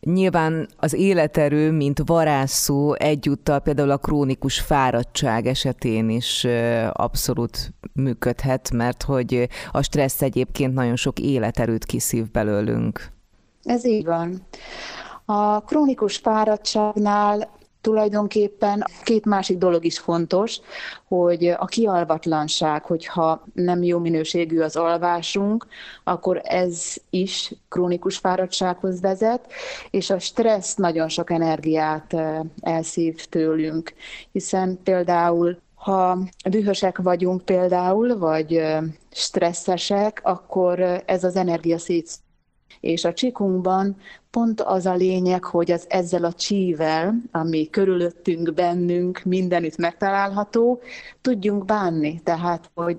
Nyilván 0.00 0.68
az 0.76 0.92
életerő, 0.92 1.70
mint 1.70 2.02
varázsszó 2.04 2.94
egyúttal 2.94 3.58
például 3.58 3.90
a 3.90 3.96
krónikus 3.96 4.60
fáradtság 4.60 5.46
esetén 5.46 6.08
is 6.08 6.46
abszolút 6.92 7.74
működhet, 7.92 8.70
mert 8.70 9.02
hogy 9.02 9.48
a 9.70 9.82
stressz 9.82 10.22
egyébként 10.22 10.74
nagyon 10.74 10.96
sok 10.96 11.18
életerőt 11.18 11.84
kiszív 11.84 12.30
belőlünk. 12.30 13.12
Ez 13.62 13.84
így 13.86 14.04
van. 14.04 14.46
A 15.24 15.60
krónikus 15.60 16.16
fáradtságnál 16.16 17.58
Tulajdonképpen 17.80 18.84
két 19.02 19.24
másik 19.24 19.58
dolog 19.58 19.84
is 19.84 19.98
fontos, 19.98 20.60
hogy 21.08 21.46
a 21.46 21.64
kialvatlanság, 21.64 22.84
hogyha 22.84 23.44
nem 23.54 23.82
jó 23.82 23.98
minőségű 23.98 24.60
az 24.60 24.76
alvásunk, 24.76 25.66
akkor 26.04 26.40
ez 26.44 26.96
is 27.10 27.52
krónikus 27.68 28.16
fáradtsághoz 28.16 29.00
vezet, 29.00 29.52
és 29.90 30.10
a 30.10 30.18
stressz 30.18 30.74
nagyon 30.74 31.08
sok 31.08 31.30
energiát 31.30 32.12
eh, 32.12 32.40
elszív 32.60 33.24
tőlünk, 33.26 33.92
hiszen 34.32 34.78
például 34.84 35.58
ha 35.74 36.18
dühösek 36.48 36.98
vagyunk 36.98 37.44
például, 37.44 38.18
vagy 38.18 38.54
eh, 38.56 38.82
stresszesek, 39.10 40.20
akkor 40.24 40.80
eh, 40.80 41.00
ez 41.06 41.24
az 41.24 41.36
energia 41.36 41.78
szét 41.78 42.10
és 42.80 43.04
a 43.04 43.12
csikunkban 43.12 43.96
pont 44.30 44.60
az 44.60 44.86
a 44.86 44.94
lényeg, 44.94 45.44
hogy 45.44 45.70
az 45.70 45.84
ezzel 45.88 46.24
a 46.24 46.32
csível, 46.32 47.14
ami 47.30 47.70
körülöttünk, 47.70 48.54
bennünk, 48.54 49.22
mindenütt 49.24 49.76
megtalálható, 49.76 50.80
tudjunk 51.20 51.64
bánni. 51.64 52.20
Tehát, 52.24 52.70
hogy 52.74 52.98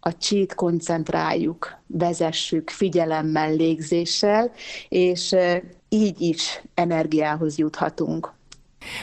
a 0.00 0.16
csít 0.16 0.54
koncentráljuk, 0.54 1.76
vezessük 1.86 2.70
figyelemmel, 2.70 3.54
légzéssel, 3.54 4.50
és 4.88 5.34
így 5.88 6.20
is 6.20 6.62
energiához 6.74 7.58
juthatunk. 7.58 8.34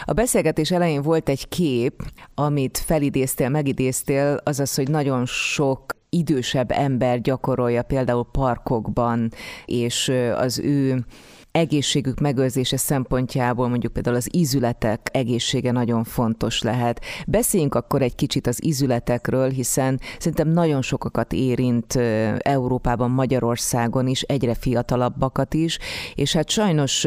A 0.05 0.13
beszélgetés 0.13 0.71
elején 0.71 1.01
volt 1.01 1.29
egy 1.29 1.47
kép, 1.47 2.03
amit 2.33 2.77
felidéztél, 2.77 3.49
megidéztél, 3.49 4.41
azaz, 4.43 4.75
hogy 4.75 4.89
nagyon 4.89 5.25
sok 5.25 5.95
idősebb 6.13 6.71
ember 6.71 7.21
gyakorolja 7.21 7.83
például 7.83 8.27
parkokban, 8.31 9.31
és 9.65 10.11
az 10.35 10.59
ő 10.59 11.05
egészségük 11.53 12.19
megőrzése 12.19 12.77
szempontjából 12.77 13.67
mondjuk 13.67 13.93
például 13.93 14.15
az 14.15 14.29
ízületek 14.35 15.09
egészsége 15.11 15.71
nagyon 15.71 16.03
fontos 16.03 16.61
lehet. 16.61 17.01
Beszéljünk 17.27 17.75
akkor 17.75 18.01
egy 18.01 18.15
kicsit 18.15 18.47
az 18.47 18.65
ízületekről, 18.65 19.49
hiszen 19.49 19.99
szerintem 20.19 20.47
nagyon 20.47 20.81
sokakat 20.81 21.33
érint 21.33 21.95
Európában, 22.37 23.11
Magyarországon 23.11 24.07
is, 24.07 24.21
egyre 24.21 24.53
fiatalabbakat 24.53 25.53
is, 25.53 25.79
és 26.15 26.33
hát 26.33 26.49
sajnos 26.49 27.05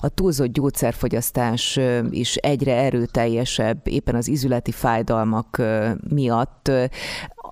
a 0.00 0.08
túlzott 0.08 0.52
gyógyszerfogyasztás 0.52 1.78
is 2.10 2.36
egyre 2.36 2.74
erőteljesebb, 2.74 3.80
éppen 3.84 4.14
az 4.14 4.28
ízületi 4.28 4.72
fájdalmak 4.72 5.62
miatt 6.08 6.70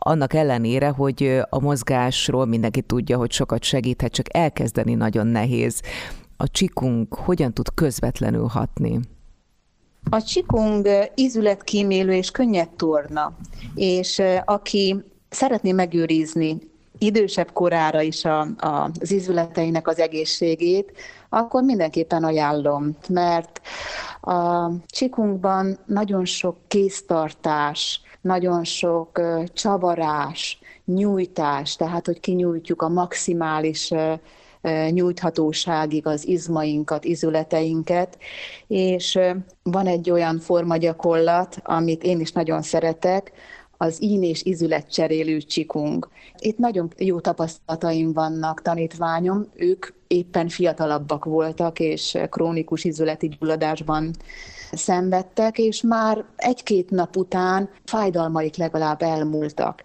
annak 0.09 0.35
ellenére, 0.35 0.89
hogy 0.89 1.41
a 1.51 1.61
mozgásról 1.61 2.47
mindenki 2.47 2.81
tudja, 2.81 3.17
hogy 3.17 3.33
sokat 3.33 3.63
segíthet, 3.63 4.13
csak 4.13 4.37
elkezdeni 4.37 4.95
nagyon 4.95 5.27
nehéz. 5.27 5.81
A 6.37 6.49
csikung 6.51 7.15
hogyan 7.15 7.53
tud 7.53 7.67
közvetlenül 7.75 8.47
hatni? 8.47 9.01
A 10.11 10.23
csikung 10.23 10.89
ízületkímélő 11.15 12.13
és 12.13 12.31
könnyed 12.31 12.69
torna, 12.69 13.33
és 13.75 14.23
aki 14.45 15.05
szeretné 15.29 15.73
megőrizni 15.73 16.59
idősebb 16.99 17.53
korára 17.53 18.01
is 18.01 18.25
a, 18.25 18.41
a, 18.41 18.91
az 19.01 19.13
ízületeinek 19.13 19.89
az 19.89 19.99
egészségét, 19.99 20.93
akkor 21.29 21.63
mindenképpen 21.63 22.25
ajánlom, 22.25 22.97
mert 23.09 23.61
a 24.21 24.71
csikungban 24.87 25.79
nagyon 25.87 26.25
sok 26.25 26.57
kéztartás, 26.69 28.01
nagyon 28.29 28.65
sok 28.65 29.21
csavarás, 29.53 30.59
nyújtás, 30.85 31.77
tehát 31.77 32.07
hogy 32.07 32.21
kinyújtjuk 32.21 32.83
a 32.83 32.89
maximális 32.89 33.93
nyújthatóságig 34.91 36.07
az 36.07 36.27
izmainkat, 36.27 37.05
izületeinket, 37.05 38.19
és 38.67 39.19
van 39.63 39.87
egy 39.87 40.11
olyan 40.11 40.39
formagyakorlat, 40.39 41.57
amit 41.63 42.03
én 42.03 42.21
is 42.21 42.33
nagyon 42.33 42.63
szeretek, 42.63 43.33
az 43.77 44.03
ín 44.03 44.23
és 44.23 44.45
ízületcserélő 44.45 45.39
csikung. 45.41 46.09
Itt 46.39 46.59
nagyon 46.59 46.93
jó 46.97 47.21
tapasztalataim 47.21 48.13
vannak 48.13 48.63
tanítványom, 48.63 49.47
ők 49.55 49.87
éppen 50.07 50.49
fiatalabbak 50.49 51.25
voltak, 51.25 51.81
és 51.81 52.19
krónikus 52.31 52.85
ízületi 52.85 53.29
gyulladásban 53.29 54.11
szenvedtek, 54.73 55.59
és 55.59 55.83
már 55.83 56.25
egy-két 56.37 56.91
nap 56.91 57.17
után 57.17 57.71
fájdalmaik 57.85 58.57
legalább 58.57 59.03
elmúltak 59.03 59.85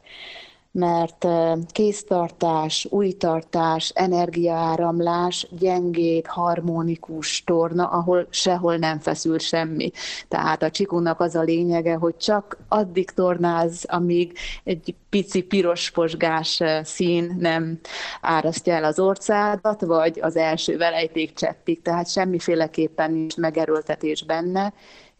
mert 0.73 1.27
kéztartás, 1.71 2.87
újtartás, 2.89 3.91
energiaáramlás, 3.95 5.47
gyengéd, 5.59 6.25
harmonikus 6.25 7.43
torna, 7.43 7.87
ahol 7.87 8.27
sehol 8.29 8.77
nem 8.77 8.99
feszül 8.99 9.39
semmi. 9.39 9.91
Tehát 10.27 10.63
a 10.63 10.69
csikónak 10.69 11.19
az 11.19 11.35
a 11.35 11.41
lényege, 11.41 11.95
hogy 11.95 12.17
csak 12.17 12.57
addig 12.67 13.09
tornáz, 13.09 13.85
amíg 13.87 14.37
egy 14.63 14.95
pici 15.09 15.41
piros 15.41 15.91
posgás 15.91 16.61
szín 16.83 17.35
nem 17.39 17.79
árasztja 18.21 18.73
el 18.73 18.83
az 18.83 18.99
orcádat, 18.99 19.81
vagy 19.81 20.19
az 20.21 20.35
első 20.35 20.77
velejték 20.77 21.33
cseppig, 21.33 21.81
tehát 21.81 22.09
semmiféleképpen 22.09 23.11
nincs 23.11 23.37
megerőltetés 23.37 24.23
benne, 24.23 24.73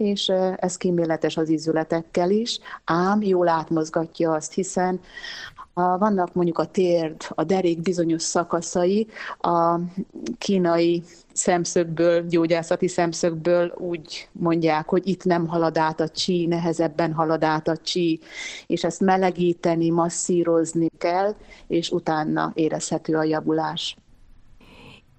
és 0.04 0.32
ez 0.56 0.78
kíméletes 0.78 1.38
az 1.38 1.50
ízületekkel 1.50 2.30
is, 2.30 2.60
ám 2.84 3.22
jól 3.22 3.48
átmozgatja 3.48 4.32
azt, 4.32 4.54
hiszen 4.54 5.00
vannak 5.74 6.34
mondjuk 6.34 6.58
a 6.58 6.66
térd, 6.66 7.22
a 7.30 7.44
derék 7.44 7.82
bizonyos 7.82 8.22
szakaszai, 8.22 9.08
a 9.40 9.80
kínai 10.38 11.04
szemszögből, 11.34 12.26
gyógyászati 12.28 12.88
szemszögből 12.88 13.74
úgy 13.78 14.30
mondják, 14.32 14.90
hogy 14.90 15.08
itt 15.08 15.24
nem 15.24 15.48
halad 15.48 15.78
át 15.78 16.00
a 16.00 16.10
csí, 16.10 16.46
nehezebben 16.46 17.14
halad 17.14 17.44
át 17.44 17.68
a 17.68 17.78
csí, 17.78 18.20
és 18.68 18.84
ezt 18.84 19.00
melegíteni, 19.00 19.90
masszírozni 19.90 20.88
kell, 20.98 21.36
és 21.68 21.92
utána 21.92 22.52
érezhető 22.56 23.16
a 23.16 23.24
javulás. 23.24 23.98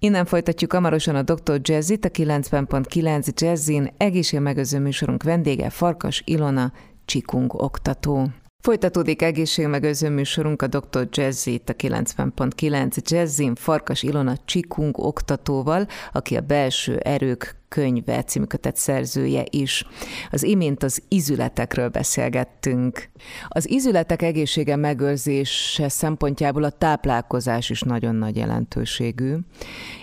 Innen 0.04 0.24
folytatjuk 0.24 0.72
hamarosan 0.72 1.14
a 1.14 1.22
Dr. 1.22 1.60
Jazzit, 1.62 2.04
a 2.04 2.08
90.9 2.08 3.40
Jazzin 3.40 3.92
egészségmegőző 3.96 4.78
műsorunk 4.78 5.22
vendége 5.22 5.70
Farkas 5.70 6.22
Ilona, 6.24 6.72
Csikung 7.04 7.54
oktató. 7.54 8.28
Folytatódik 8.64 9.22
egészségmegőző 9.22 10.08
műsorunk 10.08 10.62
a 10.62 10.66
Dr. 10.66 11.08
Jazzy 11.10 11.52
itt 11.52 11.68
a 11.68 11.72
90.9 11.72 13.10
Jazzin 13.10 13.54
Farkas 13.54 14.02
Ilona 14.02 14.36
Csikung 14.44 14.98
oktatóval, 14.98 15.86
aki 16.12 16.36
a 16.36 16.40
belső 16.40 16.96
erők 16.96 17.56
könyve 17.68 18.22
című 18.22 18.44
kötet 18.44 18.76
szerzője 18.76 19.44
is. 19.50 19.86
Az 20.30 20.42
imént 20.42 20.82
az 20.82 21.02
izületekről 21.08 21.88
beszélgettünk. 21.88 23.08
Az 23.48 23.68
izületek 23.68 24.22
egészsége 24.22 24.76
megőrzése 24.76 25.88
szempontjából 25.88 26.64
a 26.64 26.70
táplálkozás 26.70 27.70
is 27.70 27.80
nagyon 27.80 28.14
nagy 28.14 28.36
jelentőségű. 28.36 29.36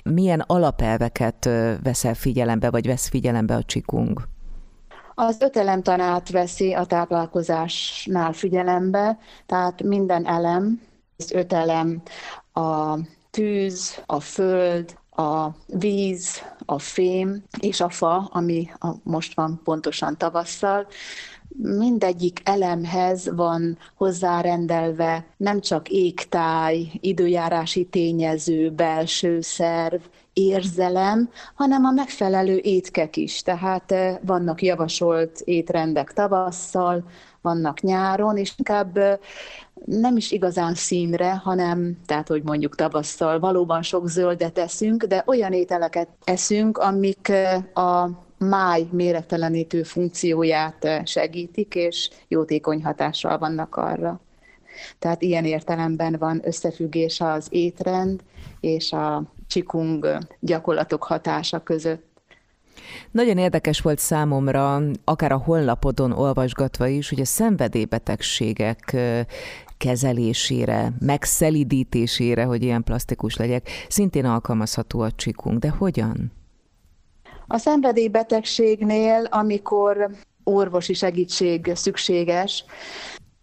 Milyen 0.04 0.40
alapelveket 0.40 1.46
veszel 1.84 2.14
figyelembe, 2.14 2.70
vagy 2.70 2.88
vesz 2.88 3.10
figyelembe 3.10 3.56
a 3.56 3.64
csikung? 3.64 4.30
Az 5.14 5.42
öt 5.42 5.84
tanát 5.84 6.30
veszi 6.30 6.74
a 6.74 6.86
táplálkozásnál 6.86 8.34
figyelembe, 8.34 9.18
tehát 9.46 9.84
minden 9.84 10.26
elem, 10.26 10.82
az 11.18 11.32
öt 11.32 11.54
elem 11.54 12.02
a 12.54 12.98
tűz, 13.30 14.02
a 14.06 14.20
föld, 14.20 15.00
a 15.16 15.48
víz, 15.66 16.42
a 16.66 16.80
fém 16.80 17.44
és 17.60 17.82
a 17.82 17.90
fa, 17.90 18.30
ami 18.32 18.70
most 19.04 19.36
van 19.36 19.62
pontosan 19.64 20.18
tavasszal, 20.18 20.88
mindegyik 21.58 22.40
elemhez 22.44 23.36
van 23.36 23.78
hozzárendelve 23.96 25.26
nem 25.38 25.62
csak 25.62 25.90
égtáj, 25.90 26.92
időjárási 27.00 27.86
tényező, 27.86 28.72
belső 28.72 29.42
szerv, 29.42 30.02
érzelem, 30.48 31.30
hanem 31.56 31.86
a 31.86 31.92
megfelelő 31.92 32.58
étkek 32.64 33.18
is. 33.18 33.42
Tehát 33.42 33.92
eh, 33.92 34.18
vannak 34.22 34.62
javasolt 34.62 35.40
étrendek 35.44 36.14
tavasszal, 36.14 37.04
vannak 37.42 37.82
nyáron, 37.82 38.38
és 38.38 38.54
inkább 38.58 38.98
eh, 38.98 39.18
nem 39.86 40.18
is 40.18 40.32
igazán 40.32 40.74
színre, 40.74 41.36
hanem, 41.36 41.98
tehát 42.06 42.28
hogy 42.28 42.44
mondjuk 42.44 42.76
tavasszal 42.76 43.40
valóban 43.40 43.82
sok 43.82 44.08
zöldet 44.08 44.58
eszünk, 44.58 45.04
de 45.04 45.24
olyan 45.26 45.54
ételeket 45.54 46.08
eszünk, 46.24 46.78
amik 46.78 47.30
eh, 47.30 47.64
a 47.74 48.10
máj 48.38 48.88
mérettelenítő 48.92 49.84
funkcióját 49.84 51.02
segítik, 51.06 51.76
és 51.76 52.10
jótékony 52.28 52.84
hatással 52.84 53.38
vannak 53.38 53.76
arra. 53.76 54.20
Tehát 55.00 55.22
ilyen 55.22 55.46
értelemben 55.46 56.16
van 56.20 56.42
összefüggés 56.44 57.22
az 57.22 57.48
étrend 57.50 58.22
és 58.60 58.92
a 58.92 59.24
csikung 59.52 60.18
gyakorlatok 60.40 61.04
hatása 61.04 61.64
között. 61.64 62.10
Nagyon 63.12 63.38
érdekes 63.38 63.82
volt 63.82 64.00
számomra, 64.00 64.82
akár 65.04 65.32
a 65.32 65.38
honlapodon 65.38 66.12
olvasgatva 66.12 66.88
is, 66.88 67.10
hogy 67.10 67.20
a 67.20 67.26
szenvedélybetegségek 67.26 68.96
kezelésére, 69.78 70.94
megszelidítésére, 71.00 72.44
hogy 72.44 72.64
ilyen 72.64 72.84
plastikus 72.84 73.36
legyek, 73.36 73.70
szintén 73.88 74.26
alkalmazható 74.26 75.00
a 75.00 75.12
csikung. 75.12 75.60
De 75.60 75.70
hogyan? 75.70 76.32
A 77.48 77.58
szenvedélybetegségnél, 77.58 79.28
amikor 79.30 80.10
orvosi 80.44 80.94
segítség 80.94 81.72
szükséges, 81.76 82.66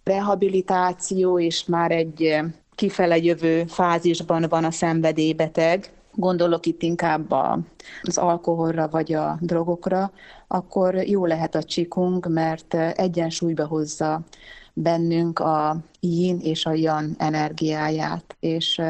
rehabilitáció 0.04 1.40
és 1.40 1.64
már 1.64 1.90
egy 1.90 2.38
kifele 2.74 3.16
jövő 3.16 3.64
fázisban 3.64 4.46
van 4.48 4.64
a 4.64 4.70
szenvedélybeteg, 4.70 5.90
gondolok 6.18 6.66
itt 6.66 6.82
inkább 6.82 7.30
az 8.02 8.18
alkoholra 8.18 8.88
vagy 8.88 9.12
a 9.12 9.38
drogokra, 9.40 10.12
akkor 10.48 10.94
jó 10.94 11.26
lehet 11.26 11.54
a 11.54 11.62
csikung, 11.62 12.26
mert 12.28 12.74
egyensúlyba 12.74 13.66
hozza 13.66 14.20
bennünk 14.72 15.38
a 15.38 15.76
yin 16.00 16.38
és 16.40 16.66
a 16.66 16.72
yang 16.72 17.10
energiáját, 17.18 18.36
és 18.40 18.80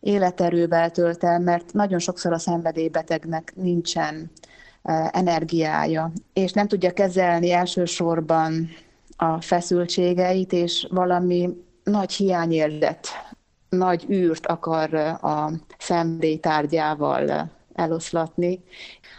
életerővel 0.00 0.90
tölt 0.90 1.24
el, 1.24 1.38
mert 1.38 1.72
nagyon 1.72 1.98
sokszor 1.98 2.32
a 2.32 2.38
szenvedélybetegnek 2.38 3.52
nincsen 3.56 4.30
energiája, 5.10 6.12
és 6.32 6.52
nem 6.52 6.68
tudja 6.68 6.92
kezelni 6.92 7.52
elsősorban 7.52 8.68
a 9.16 9.40
feszültségeit, 9.40 10.52
és 10.52 10.86
valami 10.90 11.48
nagy 11.84 12.12
hiányérzet, 12.12 13.08
nagy 13.76 14.06
űrt 14.10 14.46
akar 14.46 14.94
a 15.20 15.50
szenvedélytárgyával 15.78 17.50
eloszlatni. 17.74 18.60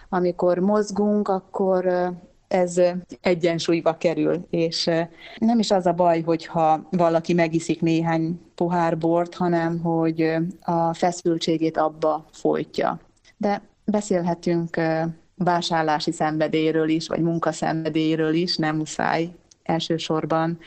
Amikor 0.09 0.57
mozgunk, 0.57 1.27
akkor 1.27 2.13
ez 2.47 2.81
egyensúlyba 3.21 3.97
kerül, 3.97 4.47
és 4.49 4.89
nem 5.37 5.59
is 5.59 5.71
az 5.71 5.85
a 5.85 5.93
baj, 5.93 6.21
hogyha 6.21 6.87
valaki 6.91 7.33
megiszik 7.33 7.81
néhány 7.81 8.39
pohár 8.55 8.97
bort, 8.97 9.35
hanem 9.35 9.79
hogy 9.79 10.35
a 10.61 10.93
feszültségét 10.93 11.77
abba 11.77 12.25
folytja. 12.31 12.99
De 13.37 13.61
beszélhetünk 13.85 14.81
vásárlási 15.35 16.11
szenvedélyről 16.11 16.89
is, 16.89 17.07
vagy 17.07 17.21
munkaszenvedélyről 17.21 18.33
is, 18.33 18.57
nem 18.57 18.75
muszáj 18.75 19.29
elsősorban 19.63 20.59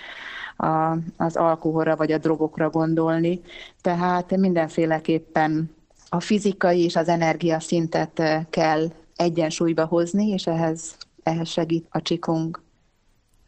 a, 0.57 0.97
az 1.17 1.37
alkoholra 1.37 1.97
vagy 1.97 2.13
a 2.13 2.19
drogokra 2.19 2.71
gondolni. 2.71 3.41
Tehát 3.81 4.37
mindenféleképpen 4.37 5.71
a 6.09 6.21
fizikai 6.21 6.85
és 6.85 6.97
az 6.97 7.09
energia 7.09 7.61
szintet 7.61 8.47
kell 8.51 8.87
egyensúlyba 9.17 9.85
hozni, 9.85 10.29
és 10.29 10.47
ehhez, 10.47 10.97
ehhez 11.23 11.49
segít 11.49 11.87
a 11.91 12.03
csikung. 12.03 12.65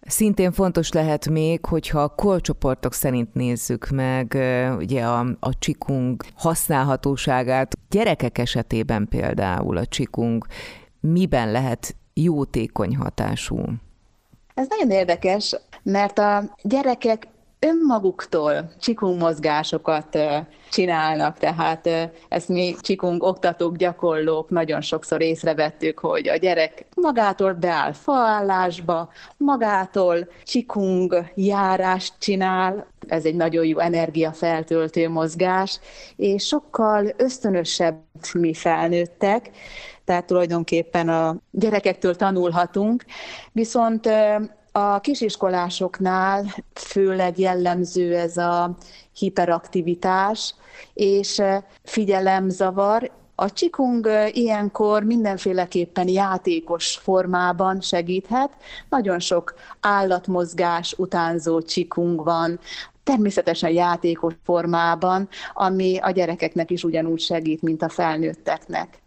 Szintén 0.01 0.53
fontos 0.53 0.93
lehet 0.93 1.29
még, 1.29 1.65
hogyha 1.65 2.03
a 2.03 2.09
korcsoportok 2.09 2.93
szerint 2.93 3.35
nézzük 3.35 3.89
meg 3.89 4.39
ugye 4.79 5.05
a, 5.05 5.27
a 5.41 5.59
csikung 5.59 6.23
használhatóságát. 6.35 7.79
Gyerekek 7.91 8.39
esetében 8.39 9.09
például 9.09 9.77
a 9.77 9.87
csikung 9.87 10.47
miben 11.01 11.51
lehet 11.51 11.97
jótékony 12.15 12.97
hatású? 12.97 13.63
Ez 14.55 14.67
nagyon 14.69 14.91
érdekes, 14.91 15.57
mert 15.83 16.19
a 16.19 16.43
gyerekek 16.63 17.27
önmaguktól 17.59 18.71
csikung 18.81 19.21
mozgásokat 19.21 20.19
csinálnak, 20.71 21.39
tehát 21.39 21.89
ezt 22.29 22.49
mi 22.49 22.75
csikung 22.81 23.23
oktatók, 23.23 23.77
gyakorlók 23.77 24.51
nagyon 24.51 24.81
sokszor 24.81 25.23
észrevettük, 25.23 25.99
hogy 25.99 26.29
a 26.29 26.37
gyerek 26.37 26.87
magától 26.95 27.53
beáll 27.53 27.93
faállásba, 27.93 29.11
magától 29.37 30.29
csikung 30.45 31.25
járást 31.35 32.15
csinál, 32.19 32.87
ez 33.09 33.25
egy 33.25 33.35
nagyon 33.35 33.65
jó 33.65 33.79
energiafeltöltő 33.79 35.09
mozgás, 35.09 35.81
és 36.17 36.47
sokkal 36.47 37.07
ösztönösebb 37.17 37.99
mi 38.33 38.55
felnőttek, 38.55 39.51
tehát 40.05 40.27
tulajdonképpen 40.27 41.09
a 41.09 41.37
gyerekektől 41.51 42.17
tanulhatunk, 42.17 43.05
viszont 43.53 44.09
a 44.73 45.01
kisiskolásoknál 45.01 46.45
főleg 46.75 47.39
jellemző 47.39 48.17
ez 48.17 48.37
a 48.37 48.77
hiperaktivitás 49.13 50.55
és 50.95 51.43
figyelemzavar, 51.83 53.11
a 53.35 53.53
csikung 53.53 54.09
ilyenkor 54.33 55.03
mindenféleképpen 55.03 56.09
játékos 56.09 56.97
formában 56.97 57.81
segíthet. 57.81 58.51
Nagyon 58.89 59.19
sok 59.19 59.55
állatmozgás 59.81 60.95
utánzó 60.97 61.63
csikung 61.63 62.25
van, 62.25 62.59
természetesen 63.05 63.71
játékos 63.71 64.35
formában, 64.45 65.29
ami 65.55 65.99
a 65.99 66.11
gyerekeknek 66.11 66.71
is 66.71 66.85
ugyanúgy 66.85 67.21
segít, 67.21 67.63
mint 67.63 67.83
a 67.83 67.89
felnőtteknek. 67.89 69.03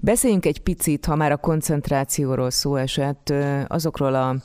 Beszéljünk 0.00 0.46
egy 0.46 0.60
picit, 0.60 1.04
ha 1.04 1.14
már 1.14 1.32
a 1.32 1.36
koncentrációról 1.36 2.50
szó 2.50 2.76
esett, 2.76 3.32
azokról 3.66 4.14
a 4.14 4.36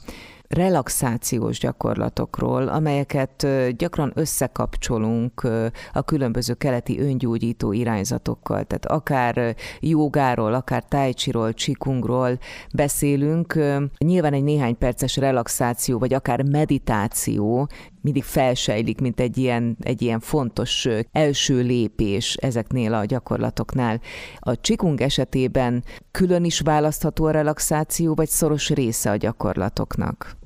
relaxációs 0.48 1.58
gyakorlatokról, 1.58 2.68
amelyeket 2.68 3.46
gyakran 3.76 4.12
összekapcsolunk 4.14 5.48
a 5.92 6.02
különböző 6.02 6.54
keleti 6.54 7.00
öngyógyító 7.00 7.72
irányzatokkal. 7.72 8.64
Tehát 8.64 8.86
akár 8.86 9.56
jogáról, 9.80 10.54
akár 10.54 10.84
tájcsiról, 10.84 11.52
csikungról 11.52 12.38
beszélünk. 12.74 13.58
Nyilván 13.98 14.32
egy 14.32 14.44
néhány 14.44 14.78
perces 14.78 15.16
relaxáció, 15.16 15.98
vagy 15.98 16.14
akár 16.14 16.42
meditáció 16.42 17.68
mindig 18.04 18.22
felsejlik, 18.22 19.00
mint 19.00 19.20
egy 19.20 19.38
ilyen, 19.38 19.76
egy 19.80 20.02
ilyen 20.02 20.20
fontos 20.20 20.88
első 21.12 21.60
lépés 21.60 22.34
ezeknél 22.34 22.94
a 22.94 23.04
gyakorlatoknál. 23.04 24.00
A 24.38 24.60
csikung 24.60 25.00
esetében 25.00 25.84
külön 26.10 26.44
is 26.44 26.60
választható 26.60 27.24
a 27.24 27.30
relaxáció, 27.30 28.14
vagy 28.14 28.28
szoros 28.28 28.70
része 28.70 29.10
a 29.10 29.16
gyakorlatoknak? 29.16 30.36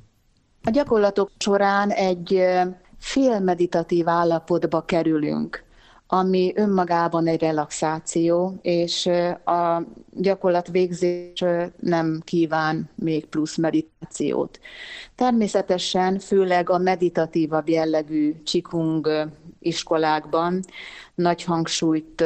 A 0.63 0.69
gyakorlatok 0.69 1.31
során 1.37 1.89
egy 1.89 2.43
félmeditatív 2.97 4.07
állapotba 4.07 4.81
kerülünk, 4.81 5.63
ami 6.11 6.53
önmagában 6.55 7.27
egy 7.27 7.39
relaxáció, 7.41 8.59
és 8.61 9.05
a 9.45 9.81
gyakorlat 10.11 10.67
végzés 10.67 11.43
nem 11.79 12.21
kíván 12.23 12.89
még 12.95 13.25
plusz 13.25 13.57
meditációt. 13.57 14.59
Természetesen 15.15 16.19
főleg 16.19 16.69
a 16.69 16.77
meditatívabb 16.77 17.69
jellegű 17.69 18.41
csikung 18.43 19.09
iskolákban 19.59 20.63
nagy 21.15 21.43
hangsúlyt 21.43 22.23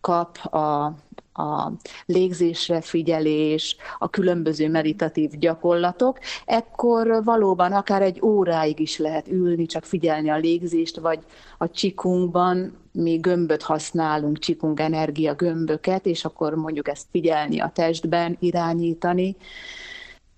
kap 0.00 0.36
a 0.36 0.94
a 1.36 1.72
légzésre 2.06 2.80
figyelés, 2.80 3.76
a 3.98 4.10
különböző 4.10 4.68
meditatív 4.68 5.30
gyakorlatok, 5.30 6.18
ekkor 6.44 7.24
valóban 7.24 7.72
akár 7.72 8.02
egy 8.02 8.20
óráig 8.22 8.80
is 8.80 8.98
lehet 8.98 9.28
ülni, 9.28 9.66
csak 9.66 9.84
figyelni 9.84 10.28
a 10.28 10.36
légzést, 10.36 11.00
vagy 11.00 11.18
a 11.58 11.70
csikunkban 11.70 12.83
mi 12.94 13.16
gömböt 13.16 13.62
használunk, 13.62 14.38
csikunk 14.38 14.80
energia 14.80 15.34
gömböket, 15.34 16.06
és 16.06 16.24
akkor 16.24 16.54
mondjuk 16.54 16.88
ezt 16.88 17.06
figyelni 17.10 17.60
a 17.60 17.70
testben, 17.74 18.36
irányítani. 18.40 19.36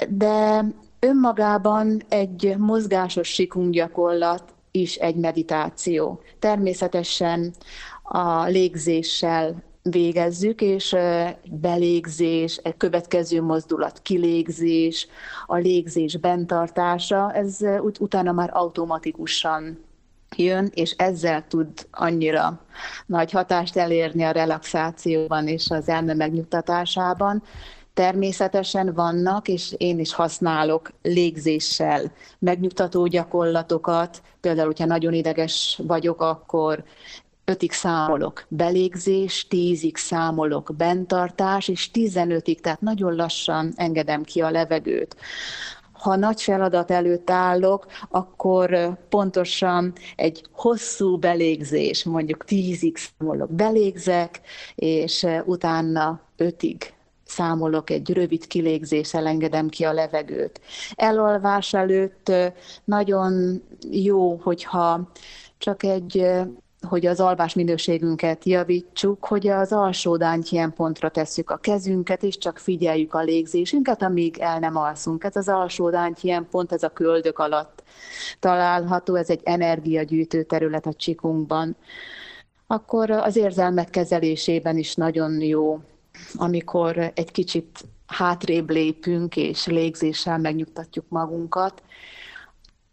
De 0.09 0.65
önmagában 0.99 2.03
egy 2.09 2.55
mozgásos 2.59 3.29
sikunk 3.29 3.73
gyakorlat 3.73 4.55
is 4.71 4.97
egy 4.97 5.17
meditáció. 5.17 6.21
Természetesen 6.39 7.53
a 8.03 8.45
légzéssel 8.45 9.63
végezzük, 9.83 10.61
és 10.61 10.97
belégzés, 11.51 12.57
egy 12.57 12.77
következő 12.77 13.43
mozdulat 13.43 14.03
kilégzés, 14.03 15.09
a 15.47 15.57
légzés 15.57 16.17
bentartása, 16.17 17.33
ez 17.33 17.59
ut- 17.83 18.01
utána 18.01 18.33
már 18.33 18.51
automatikusan 18.53 19.86
jön, 20.39 20.71
és 20.75 20.95
ezzel 20.97 21.47
tud 21.49 21.69
annyira 21.91 22.61
nagy 23.07 23.31
hatást 23.31 23.77
elérni 23.77 24.23
a 24.23 24.31
relaxációban 24.31 25.49
és 25.49 25.71
az 25.71 25.89
elme 25.89 26.15
megnyugtatásában. 26.15 27.43
Természetesen 27.95 28.95
vannak, 28.95 29.49
és 29.49 29.75
én 29.77 29.99
is 29.99 30.15
használok 30.15 30.91
légzéssel 31.03 32.13
megnyugtató 32.39 33.07
gyakorlatokat. 33.07 34.23
Például, 34.41 34.67
hogyha 34.67 34.85
nagyon 34.85 35.13
ideges 35.13 35.81
vagyok, 35.87 36.21
akkor 36.21 36.85
ötig 37.45 37.73
számolok 37.73 38.45
belégzés, 38.49 39.47
tízig 39.49 39.97
számolok 39.97 40.73
bentartás, 40.77 41.69
és 41.69 41.91
tizenötig, 41.91 42.61
tehát 42.61 42.81
nagyon 42.81 43.15
lassan 43.15 43.73
engedem 43.77 44.23
ki 44.23 44.41
a 44.41 44.51
levegőt. 44.51 45.17
Ha 45.99 46.17
nagy 46.17 46.43
feladat 46.43 46.91
előtt 46.91 47.31
állok, 47.31 47.87
akkor 48.11 48.99
pontosan 49.09 49.93
egy 50.17 50.45
hosszú 50.53 51.19
belégzés, 51.19 52.05
mondjuk 52.05 52.45
tízig 52.45 52.97
számolok, 52.97 53.51
belégzek, 53.51 54.41
és 54.75 55.27
utána 55.45 56.21
ötig 56.37 56.95
számolok 57.27 57.91
egy 57.91 58.13
rövid 58.13 58.47
kilégzéssel, 58.47 59.27
engedem 59.27 59.69
ki 59.69 59.85
a 59.85 59.93
levegőt. 59.93 60.61
Elalvás 60.95 61.75
előtt 61.75 62.33
nagyon 62.85 63.63
jó, 63.91 64.37
hogyha 64.43 65.11
csak 65.59 65.83
egy 65.83 66.27
hogy 66.81 67.07
az 67.07 67.21
alvás 67.21 67.55
minőségünket 67.55 68.45
javítsuk, 68.45 69.25
hogy 69.25 69.49
az 69.49 69.73
alsó 69.73 70.19
ilyen 70.51 70.73
pontra 70.73 71.09
tesszük 71.09 71.51
a 71.51 71.57
kezünket, 71.57 72.23
és 72.23 72.39
csak 72.39 72.59
figyeljük 72.59 73.15
a 73.15 73.23
légzésünket, 73.23 74.03
amíg 74.03 74.39
el 74.39 74.59
nem 74.59 74.77
alszunk. 74.77 75.25
Ez 75.25 75.37
az 75.37 75.49
alsó 75.49 75.91
ilyen 76.21 76.49
pont, 76.51 76.73
ez 76.73 76.83
a 76.83 76.89
köldök 76.89 77.39
alatt 77.39 77.83
található, 78.41 79.15
ez 79.15 79.31
egy 79.31 79.41
energiagyűjtő 79.45 80.43
terület 80.43 80.87
a 80.87 80.93
csikunkban. 80.93 81.77
Akkor 82.67 83.11
az 83.11 83.37
érzelmek 83.37 83.91
kezelésében 83.91 84.77
is 84.77 84.95
nagyon 84.95 85.41
jó, 85.41 85.81
amikor 86.35 87.13
egy 87.15 87.31
kicsit 87.31 87.85
hátrébb 88.07 88.71
lépünk, 88.71 89.37
és 89.37 89.67
légzéssel 89.67 90.39
megnyugtatjuk 90.39 91.05
magunkat, 91.09 91.83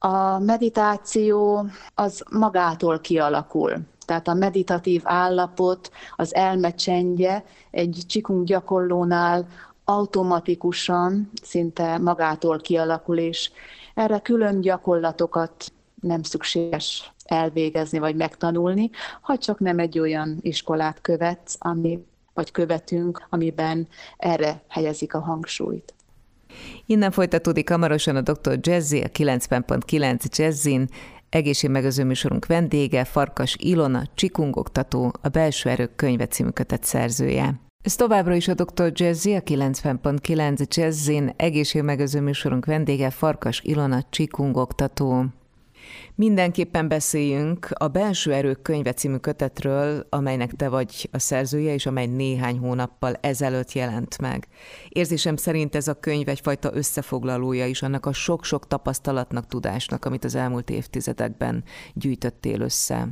a 0.05 0.39
meditáció 0.39 1.65
az 1.95 2.23
magától 2.31 2.99
kialakul. 2.99 3.73
Tehát 4.05 4.27
a 4.27 4.33
meditatív 4.33 5.01
állapot, 5.03 5.91
az 6.15 6.35
elmecsendje 6.35 7.43
egy 7.71 8.03
csikunk 8.07 8.45
gyakorlónál 8.45 9.47
automatikusan, 9.83 11.31
szinte 11.41 11.97
magától 11.97 12.59
kialakul, 12.59 13.17
és 13.17 13.51
erre 13.93 14.19
külön 14.19 14.61
gyakorlatokat 14.61 15.71
nem 16.01 16.23
szükséges 16.23 17.13
elvégezni 17.25 17.99
vagy 17.99 18.15
megtanulni, 18.15 18.89
ha 19.21 19.37
csak 19.37 19.59
nem 19.59 19.79
egy 19.79 19.99
olyan 19.99 20.37
iskolát 20.41 21.01
követsz, 21.01 21.55
ami, 21.59 22.05
vagy 22.33 22.51
követünk, 22.51 23.27
amiben 23.29 23.87
erre 24.17 24.63
helyezik 24.67 25.13
a 25.13 25.19
hangsúlyt. 25.19 25.93
Innen 26.85 27.11
folytatódik 27.11 27.69
hamarosan 27.69 28.15
a 28.15 28.21
Dr. 28.21 28.59
Jazzy, 28.61 28.99
a 28.99 29.07
90.9 29.07 30.37
Jazzin, 30.37 30.87
egészségmegőző 31.29 32.03
műsorunk 32.03 32.45
vendége, 32.45 33.03
Farkas 33.03 33.55
Ilona, 33.59 34.03
csikungoktató, 34.15 35.13
a 35.21 35.27
Belső 35.27 35.69
Erők 35.69 35.95
könyve 35.95 36.27
című 36.27 36.49
kötet 36.49 36.83
szerzője. 36.83 37.59
Ez 37.83 37.95
továbbra 37.95 38.35
is 38.35 38.47
a 38.47 38.53
Dr. 38.53 38.91
Jazzy, 38.93 39.33
a 39.33 39.41
90.9 39.41 40.75
Jazzin, 40.75 41.33
egészségmegőző 41.35 42.21
műsorunk 42.21 42.65
vendége, 42.65 43.09
Farkas 43.09 43.61
Ilona, 43.63 44.03
csikungoktató. 44.09 45.25
Mindenképpen 46.15 46.87
beszéljünk 46.87 47.67
a 47.73 47.87
Belső 47.87 48.33
Erők 48.33 48.61
könyve 48.61 48.93
című 48.93 49.15
kötetről, 49.15 50.07
amelynek 50.09 50.51
te 50.51 50.69
vagy 50.69 51.09
a 51.11 51.19
szerzője, 51.19 51.73
és 51.73 51.85
amely 51.85 52.05
néhány 52.05 52.57
hónappal 52.57 53.13
ezelőtt 53.21 53.71
jelent 53.71 54.21
meg. 54.21 54.47
Érzésem 54.89 55.35
szerint 55.35 55.75
ez 55.75 55.87
a 55.87 55.99
könyv 55.99 56.27
egyfajta 56.27 56.69
összefoglalója 56.73 57.65
is 57.65 57.81
annak 57.81 58.05
a 58.05 58.13
sok-sok 58.13 58.67
tapasztalatnak, 58.67 59.47
tudásnak, 59.47 60.05
amit 60.05 60.23
az 60.23 60.35
elmúlt 60.35 60.69
évtizedekben 60.69 61.63
gyűjtöttél 61.93 62.61
össze. 62.61 63.07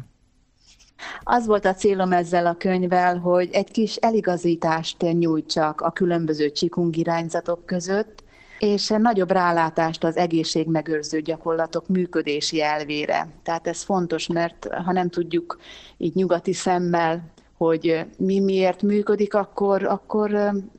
Az 1.24 1.46
volt 1.46 1.66
a 1.66 1.74
célom 1.74 2.12
ezzel 2.12 2.46
a 2.46 2.56
könyvvel, 2.58 3.18
hogy 3.18 3.50
egy 3.52 3.72
kis 3.72 3.96
eligazítást 3.96 5.02
nyújtsak 5.02 5.82
a 5.82 5.92
különböző 5.92 6.52
csikung 6.52 6.98
irányzatok 6.98 7.66
között, 7.66 8.21
és 8.62 8.94
nagyobb 8.98 9.32
rálátást 9.32 10.04
az 10.04 10.18
egészségmegőrző 10.18 11.22
gyakorlatok 11.22 11.88
működési 11.88 12.62
elvére. 12.62 13.28
Tehát 13.44 13.68
ez 13.68 13.82
fontos, 13.82 14.28
mert 14.28 14.68
ha 14.86 14.92
nem 14.92 15.10
tudjuk 15.10 15.60
így 15.98 16.16
nyugati 16.16 16.54
szemmel, 16.54 17.24
hogy 17.58 18.06
mi 18.18 18.40
miért 18.40 18.82
működik, 18.82 19.34
akkor, 19.34 19.84
akkor 19.84 20.30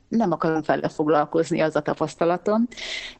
nem 0.07 0.31
akarom 0.31 0.63
fele 0.63 0.89
foglalkozni 0.89 1.61
az 1.61 1.75
a 1.75 1.81
tapasztalatom. 1.81 2.67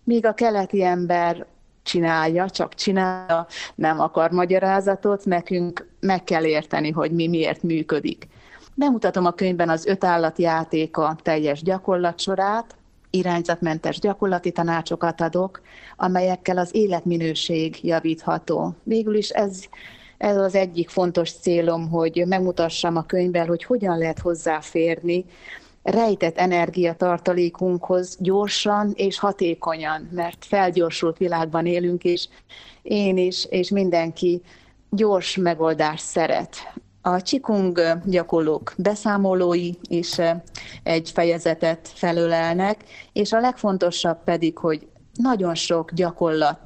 Míg 0.04 0.26
a 0.26 0.34
keleti 0.34 0.84
ember 0.84 1.46
csinálja, 1.82 2.50
csak 2.50 2.74
csinálja, 2.74 3.48
nem 3.76 4.00
akar 4.00 4.32
magyarázatot, 4.32 5.26
nekünk 5.26 5.88
meg 6.00 6.24
kell 6.24 6.44
érteni, 6.44 6.92
hogy 6.92 7.12
mi 7.12 7.28
miért 7.28 7.64
működik. 7.64 8.28
Bemutatom 8.76 9.26
a 9.26 9.32
könyvben 9.32 9.70
az 9.70 9.86
öt 9.86 10.04
állatjátéka 10.04 11.16
teljes 11.22 11.62
gyakorlatsorát, 11.62 12.76
irányzatmentes 13.16 14.00
gyakorlati 14.00 14.52
tanácsokat 14.52 15.22
adok, 15.22 15.62
amelyekkel 15.96 16.58
az 16.58 16.70
életminőség 16.76 17.80
javítható. 17.82 18.76
Végül 18.84 19.16
is 19.16 19.30
ez, 19.30 19.64
ez 20.18 20.38
az 20.38 20.56
egyik 20.56 20.90
fontos 20.90 21.32
célom, 21.32 21.90
hogy 21.90 22.24
megmutassam 22.28 22.96
a 22.96 23.06
könyvben, 23.06 23.48
hogy 23.48 23.64
hogyan 23.64 23.98
lehet 23.98 24.20
hozzáférni 24.20 25.26
rejtett 25.84 26.38
energiatartalékunkhoz 26.38 28.18
gyorsan 28.20 28.92
és 28.96 29.20
hatékonyan, 29.20 30.10
mert 30.12 30.46
felgyorsult 30.46 31.18
világban 31.18 31.66
élünk, 31.66 32.04
és 32.04 32.28
én 32.82 33.18
is, 33.18 33.46
és 33.46 33.70
mindenki 33.70 34.42
gyors 34.90 35.36
megoldást 35.36 36.06
szeret. 36.06 36.74
A 37.06 37.22
Csikung 37.22 37.82
gyakorlók 38.06 38.74
beszámolói 38.78 39.72
is 39.88 40.16
egy 40.84 41.12
fejezetet 41.12 41.90
felölelnek, 41.94 42.84
és 43.14 43.32
a 43.32 43.40
legfontosabb 43.40 44.24
pedig, 44.24 44.58
hogy 44.58 44.88
nagyon 45.14 45.56
sok 45.56 45.94
gyakorlat 45.94 46.60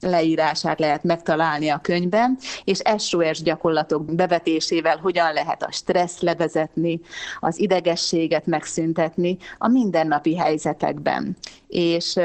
leírását 0.00 0.78
lehet 0.78 1.02
megtalálni 1.02 1.68
a 1.68 1.78
könyvben, 1.78 2.38
és 2.64 2.80
SOS 2.98 3.42
gyakorlatok 3.42 4.14
bevetésével 4.14 4.96
hogyan 4.96 5.32
lehet 5.32 5.62
a 5.62 5.72
stressz 5.72 6.20
levezetni, 6.20 7.00
az 7.40 7.60
idegességet 7.60 8.46
megszüntetni 8.46 9.36
a 9.58 9.68
mindennapi 9.68 10.36
helyzetekben. 10.36 11.36
És 11.68 12.18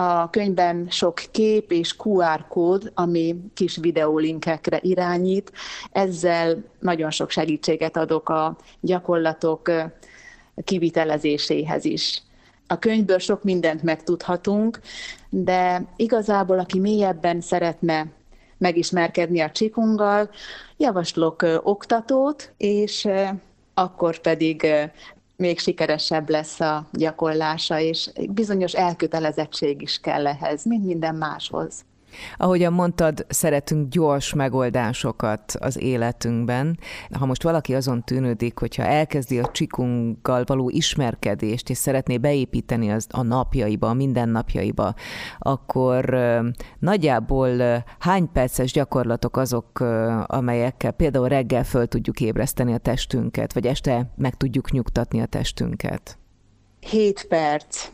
a 0.00 0.30
könyvben 0.30 0.86
sok 0.90 1.22
kép 1.30 1.72
és 1.72 1.96
QR 1.96 2.46
kód, 2.48 2.92
ami 2.94 3.36
kis 3.54 3.76
videólinkekre 3.76 4.78
irányít. 4.82 5.52
Ezzel 5.92 6.64
nagyon 6.78 7.10
sok 7.10 7.30
segítséget 7.30 7.96
adok 7.96 8.28
a 8.28 8.56
gyakorlatok 8.80 9.70
kivitelezéséhez 10.64 11.84
is. 11.84 12.22
A 12.66 12.78
könyvből 12.78 13.18
sok 13.18 13.42
mindent 13.42 13.82
megtudhatunk, 13.82 14.80
de 15.30 15.84
igazából 15.96 16.58
aki 16.58 16.78
mélyebben 16.78 17.40
szeretne 17.40 18.06
megismerkedni 18.58 19.40
a 19.40 19.50
csikunggal, 19.50 20.30
javaslok 20.76 21.46
oktatót, 21.62 22.52
és 22.56 23.08
akkor 23.74 24.18
pedig 24.18 24.66
még 25.40 25.58
sikeresebb 25.58 26.28
lesz 26.28 26.60
a 26.60 26.88
gyakorlása, 26.92 27.78
és 27.78 28.10
bizonyos 28.28 28.72
elkötelezettség 28.72 29.82
is 29.82 29.98
kell 29.98 30.26
ehhez, 30.26 30.64
mint 30.64 30.84
minden 30.84 31.14
máshoz. 31.14 31.84
Ahogyan 32.36 32.72
mondtad, 32.72 33.26
szeretünk 33.28 33.88
gyors 33.88 34.34
megoldásokat 34.34 35.56
az 35.58 35.80
életünkben. 35.80 36.78
Ha 37.18 37.26
most 37.26 37.42
valaki 37.42 37.74
azon 37.74 38.04
tűnődik, 38.04 38.58
hogyha 38.58 38.82
elkezdi 38.82 39.38
a 39.38 39.50
csikunggal 39.52 40.44
való 40.46 40.70
ismerkedést, 40.70 41.70
és 41.70 41.76
szeretné 41.76 42.18
beépíteni 42.18 42.90
az 42.90 43.06
a 43.10 43.22
napjaiba, 43.22 43.88
a 43.88 43.94
mindennapjaiba, 43.94 44.94
akkor 45.38 46.18
nagyjából 46.78 47.84
hány 47.98 48.32
perces 48.32 48.72
gyakorlatok 48.72 49.36
azok, 49.36 49.80
amelyekkel 50.26 50.90
például 50.90 51.28
reggel 51.28 51.64
föl 51.64 51.86
tudjuk 51.86 52.20
ébreszteni 52.20 52.72
a 52.72 52.78
testünket, 52.78 53.52
vagy 53.52 53.66
este 53.66 54.12
meg 54.16 54.34
tudjuk 54.34 54.70
nyugtatni 54.70 55.20
a 55.20 55.26
testünket? 55.26 56.18
7 56.80 57.26
perc 57.28 57.88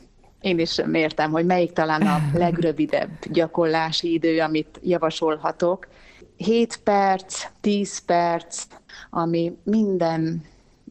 én 0.47 0.59
is 0.59 0.81
mértem, 0.85 1.31
hogy 1.31 1.47
melyik 1.47 1.73
talán 1.73 2.03
a 2.03 2.19
legrövidebb 2.39 3.11
gyakorlási 3.31 4.13
idő, 4.13 4.41
amit 4.41 4.81
javasolhatok. 4.83 5.89
7 6.37 6.81
perc, 6.85 7.45
10 7.61 7.99
perc, 7.99 8.67
ami 9.11 9.57
minden, 9.63 10.43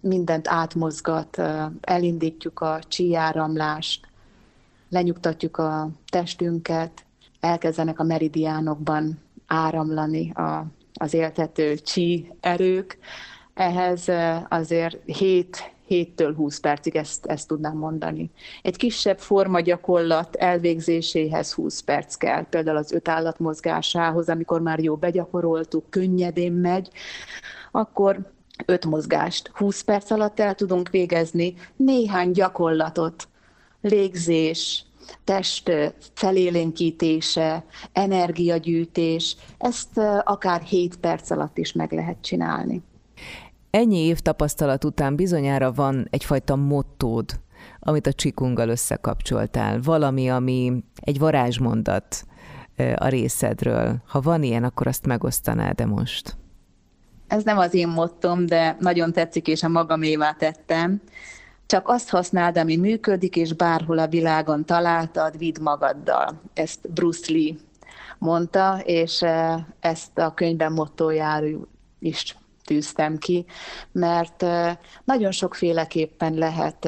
mindent 0.01 0.47
átmozgat, 0.47 1.41
elindítjuk 1.81 2.59
a 2.59 2.79
csíjáramlást, 2.87 4.07
lenyugtatjuk 4.89 5.57
a 5.57 5.89
testünket, 6.09 7.05
elkezdenek 7.39 7.99
a 7.99 8.03
meridiánokban 8.03 9.21
áramlani 9.47 10.31
a, 10.31 10.65
az 10.93 11.13
éltető 11.13 11.75
csí 11.75 12.31
erők. 12.39 12.97
Ehhez 13.53 14.07
azért 14.49 14.97
7 15.05 15.74
7-től 15.89 16.33
20 16.35 16.59
percig 16.59 16.95
ezt, 16.95 17.25
ezt 17.25 17.47
tudnám 17.47 17.77
mondani. 17.77 18.29
Egy 18.61 18.75
kisebb 18.75 19.19
formagyakorlat 19.19 20.35
elvégzéséhez 20.35 21.53
20 21.53 21.79
perc 21.79 22.15
kell, 22.15 22.45
például 22.49 22.77
az 22.77 22.91
öt 22.91 23.07
állat 23.07 23.39
mozgásához, 23.39 24.29
amikor 24.29 24.61
már 24.61 24.79
jó 24.79 24.95
begyakoroltuk, 24.95 25.89
könnyedén 25.89 26.53
megy, 26.53 26.89
akkor 27.71 28.33
öt 28.65 28.85
mozgást 28.85 29.51
20 29.53 29.81
perc 29.81 30.11
alatt 30.11 30.39
el 30.39 30.55
tudunk 30.55 30.89
végezni, 30.89 31.53
néhány 31.75 32.31
gyakorlatot, 32.31 33.27
légzés, 33.81 34.85
test 35.23 35.71
felélénkítése, 36.13 37.65
energiagyűjtés, 37.91 39.37
ezt 39.57 39.97
akár 40.23 40.61
7 40.61 40.97
perc 40.97 41.29
alatt 41.29 41.57
is 41.57 41.73
meg 41.73 41.91
lehet 41.91 42.17
csinálni. 42.21 42.81
Ennyi 43.75 43.97
év 43.97 44.19
tapasztalat 44.19 44.83
után 44.83 45.15
bizonyára 45.15 45.71
van 45.71 46.07
egyfajta 46.09 46.55
mottód, 46.55 47.39
amit 47.79 48.07
a 48.07 48.13
csikunggal 48.13 48.69
összekapcsoltál. 48.69 49.79
Valami, 49.81 50.29
ami 50.29 50.83
egy 50.95 51.19
varázsmondat 51.19 52.25
a 52.95 53.07
részedről. 53.07 53.95
Ha 54.07 54.21
van 54.21 54.43
ilyen, 54.43 54.63
akkor 54.63 54.87
azt 54.87 55.05
megosztanád 55.05 55.75
de 55.75 55.85
most? 55.85 56.37
Ez 57.27 57.43
nem 57.43 57.57
az 57.57 57.73
én 57.73 57.87
mottom, 57.87 58.45
de 58.45 58.77
nagyon 58.79 59.11
tetszik, 59.11 59.47
és 59.47 59.63
a 59.63 59.69
magamévá 59.69 60.31
tettem. 60.31 61.01
Csak 61.65 61.87
azt 61.87 62.09
használd, 62.09 62.57
ami 62.57 62.75
működik, 62.75 63.35
és 63.35 63.53
bárhol 63.53 63.97
a 63.97 64.07
világon 64.07 64.65
találtad, 64.65 65.37
vidd 65.37 65.61
magaddal. 65.61 66.41
Ezt 66.53 66.91
Bruce 66.93 67.33
Lee 67.33 67.53
mondta, 68.17 68.79
és 68.83 69.25
ezt 69.79 70.17
a 70.17 70.33
könyvben 70.33 70.71
mottójáról 70.71 71.67
is 71.99 72.37
tűztem 72.65 73.17
ki, 73.17 73.45
mert 73.91 74.45
nagyon 75.03 75.31
sokféleképpen 75.31 76.33
lehet 76.33 76.87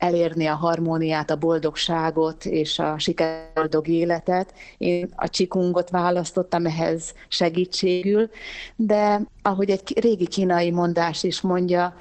elérni 0.00 0.46
a 0.46 0.54
harmóniát, 0.54 1.30
a 1.30 1.36
boldogságot 1.36 2.44
és 2.44 2.78
a 2.78 2.98
sikerboldog 2.98 3.88
életet. 3.88 4.54
Én 4.78 5.12
a 5.16 5.28
csikungot 5.28 5.90
választottam 5.90 6.66
ehhez 6.66 7.14
segítségül, 7.28 8.30
de 8.76 9.20
ahogy 9.42 9.70
egy 9.70 9.98
régi 10.00 10.26
kínai 10.26 10.70
mondás 10.70 11.22
is 11.22 11.40
mondja, 11.40 11.94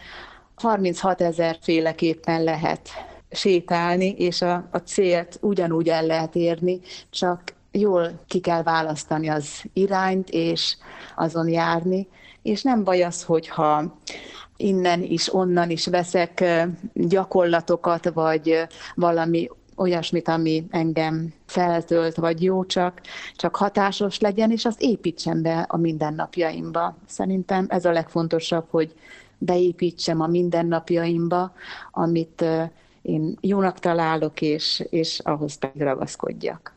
36 0.55 1.21
ezer 1.21 1.57
féleképpen 1.61 2.43
lehet 2.43 2.89
sétálni, 3.31 4.09
és 4.17 4.41
a, 4.41 4.67
a 4.71 4.77
célt 4.77 5.37
ugyanúgy 5.41 5.89
el 5.89 6.05
lehet 6.05 6.35
érni, 6.35 6.79
csak 7.09 7.41
jól 7.71 8.19
ki 8.27 8.39
kell 8.39 8.63
választani 8.63 9.27
az 9.27 9.63
irányt, 9.73 10.29
és 10.29 10.77
azon 11.15 11.49
járni, 11.49 12.07
és 12.41 12.61
nem 12.61 12.83
baj 12.83 13.03
az, 13.03 13.23
hogyha 13.23 13.97
innen 14.57 15.03
is, 15.03 15.33
onnan 15.33 15.69
is 15.69 15.87
veszek 15.87 16.43
gyakorlatokat, 16.93 18.09
vagy 18.13 18.67
valami 18.95 19.49
olyasmit, 19.75 20.27
ami 20.27 20.65
engem 20.69 21.33
feltölt, 21.45 22.15
vagy 22.15 22.43
jó 22.43 22.65
csak, 22.65 23.01
csak 23.35 23.55
hatásos 23.55 24.19
legyen, 24.19 24.51
és 24.51 24.65
az 24.65 24.75
építsen 24.77 25.41
be 25.41 25.65
a 25.67 25.77
mindennapjaimba. 25.77 26.97
Szerintem 27.07 27.65
ez 27.69 27.85
a 27.85 27.91
legfontosabb, 27.91 28.65
hogy 28.69 28.93
beépítsem 29.37 30.21
a 30.21 30.27
mindennapjaimba, 30.27 31.53
amit 31.91 32.45
én 33.01 33.37
jónak 33.41 33.79
találok, 33.79 34.41
és, 34.41 34.83
és 34.89 35.19
ahhoz 35.19 35.55
pedig 35.55 35.81
ragaszkodjak. 35.81 36.73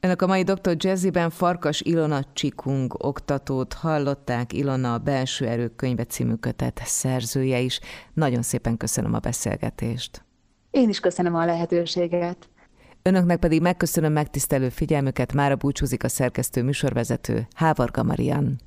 Önök 0.00 0.22
a 0.22 0.26
mai 0.26 0.42
Dr. 0.42 0.74
Jazzyben 0.76 1.30
Farkas 1.30 1.80
Ilona 1.80 2.24
Csikung 2.32 2.94
oktatót 3.04 3.72
hallották, 3.72 4.52
Ilona 4.52 4.94
a 4.94 4.98
Belső 4.98 5.46
Erők 5.46 5.76
könyve 5.76 6.04
című 6.04 6.34
kötet 6.34 6.80
szerzője 6.84 7.60
is. 7.60 7.80
Nagyon 8.14 8.42
szépen 8.42 8.76
köszönöm 8.76 9.14
a 9.14 9.18
beszélgetést. 9.18 10.24
Én 10.70 10.88
is 10.88 11.00
köszönöm 11.00 11.34
a 11.34 11.44
lehetőséget. 11.44 12.48
Önöknek 13.02 13.38
pedig 13.38 13.60
megköszönöm 13.60 14.12
megtisztelő 14.12 14.68
figyelmüket, 14.68 15.32
mára 15.32 15.56
búcsúzik 15.56 16.04
a 16.04 16.08
szerkesztő 16.08 16.62
műsorvezető 16.62 17.46
Hávarga 17.54 18.02
Marian. 18.02 18.60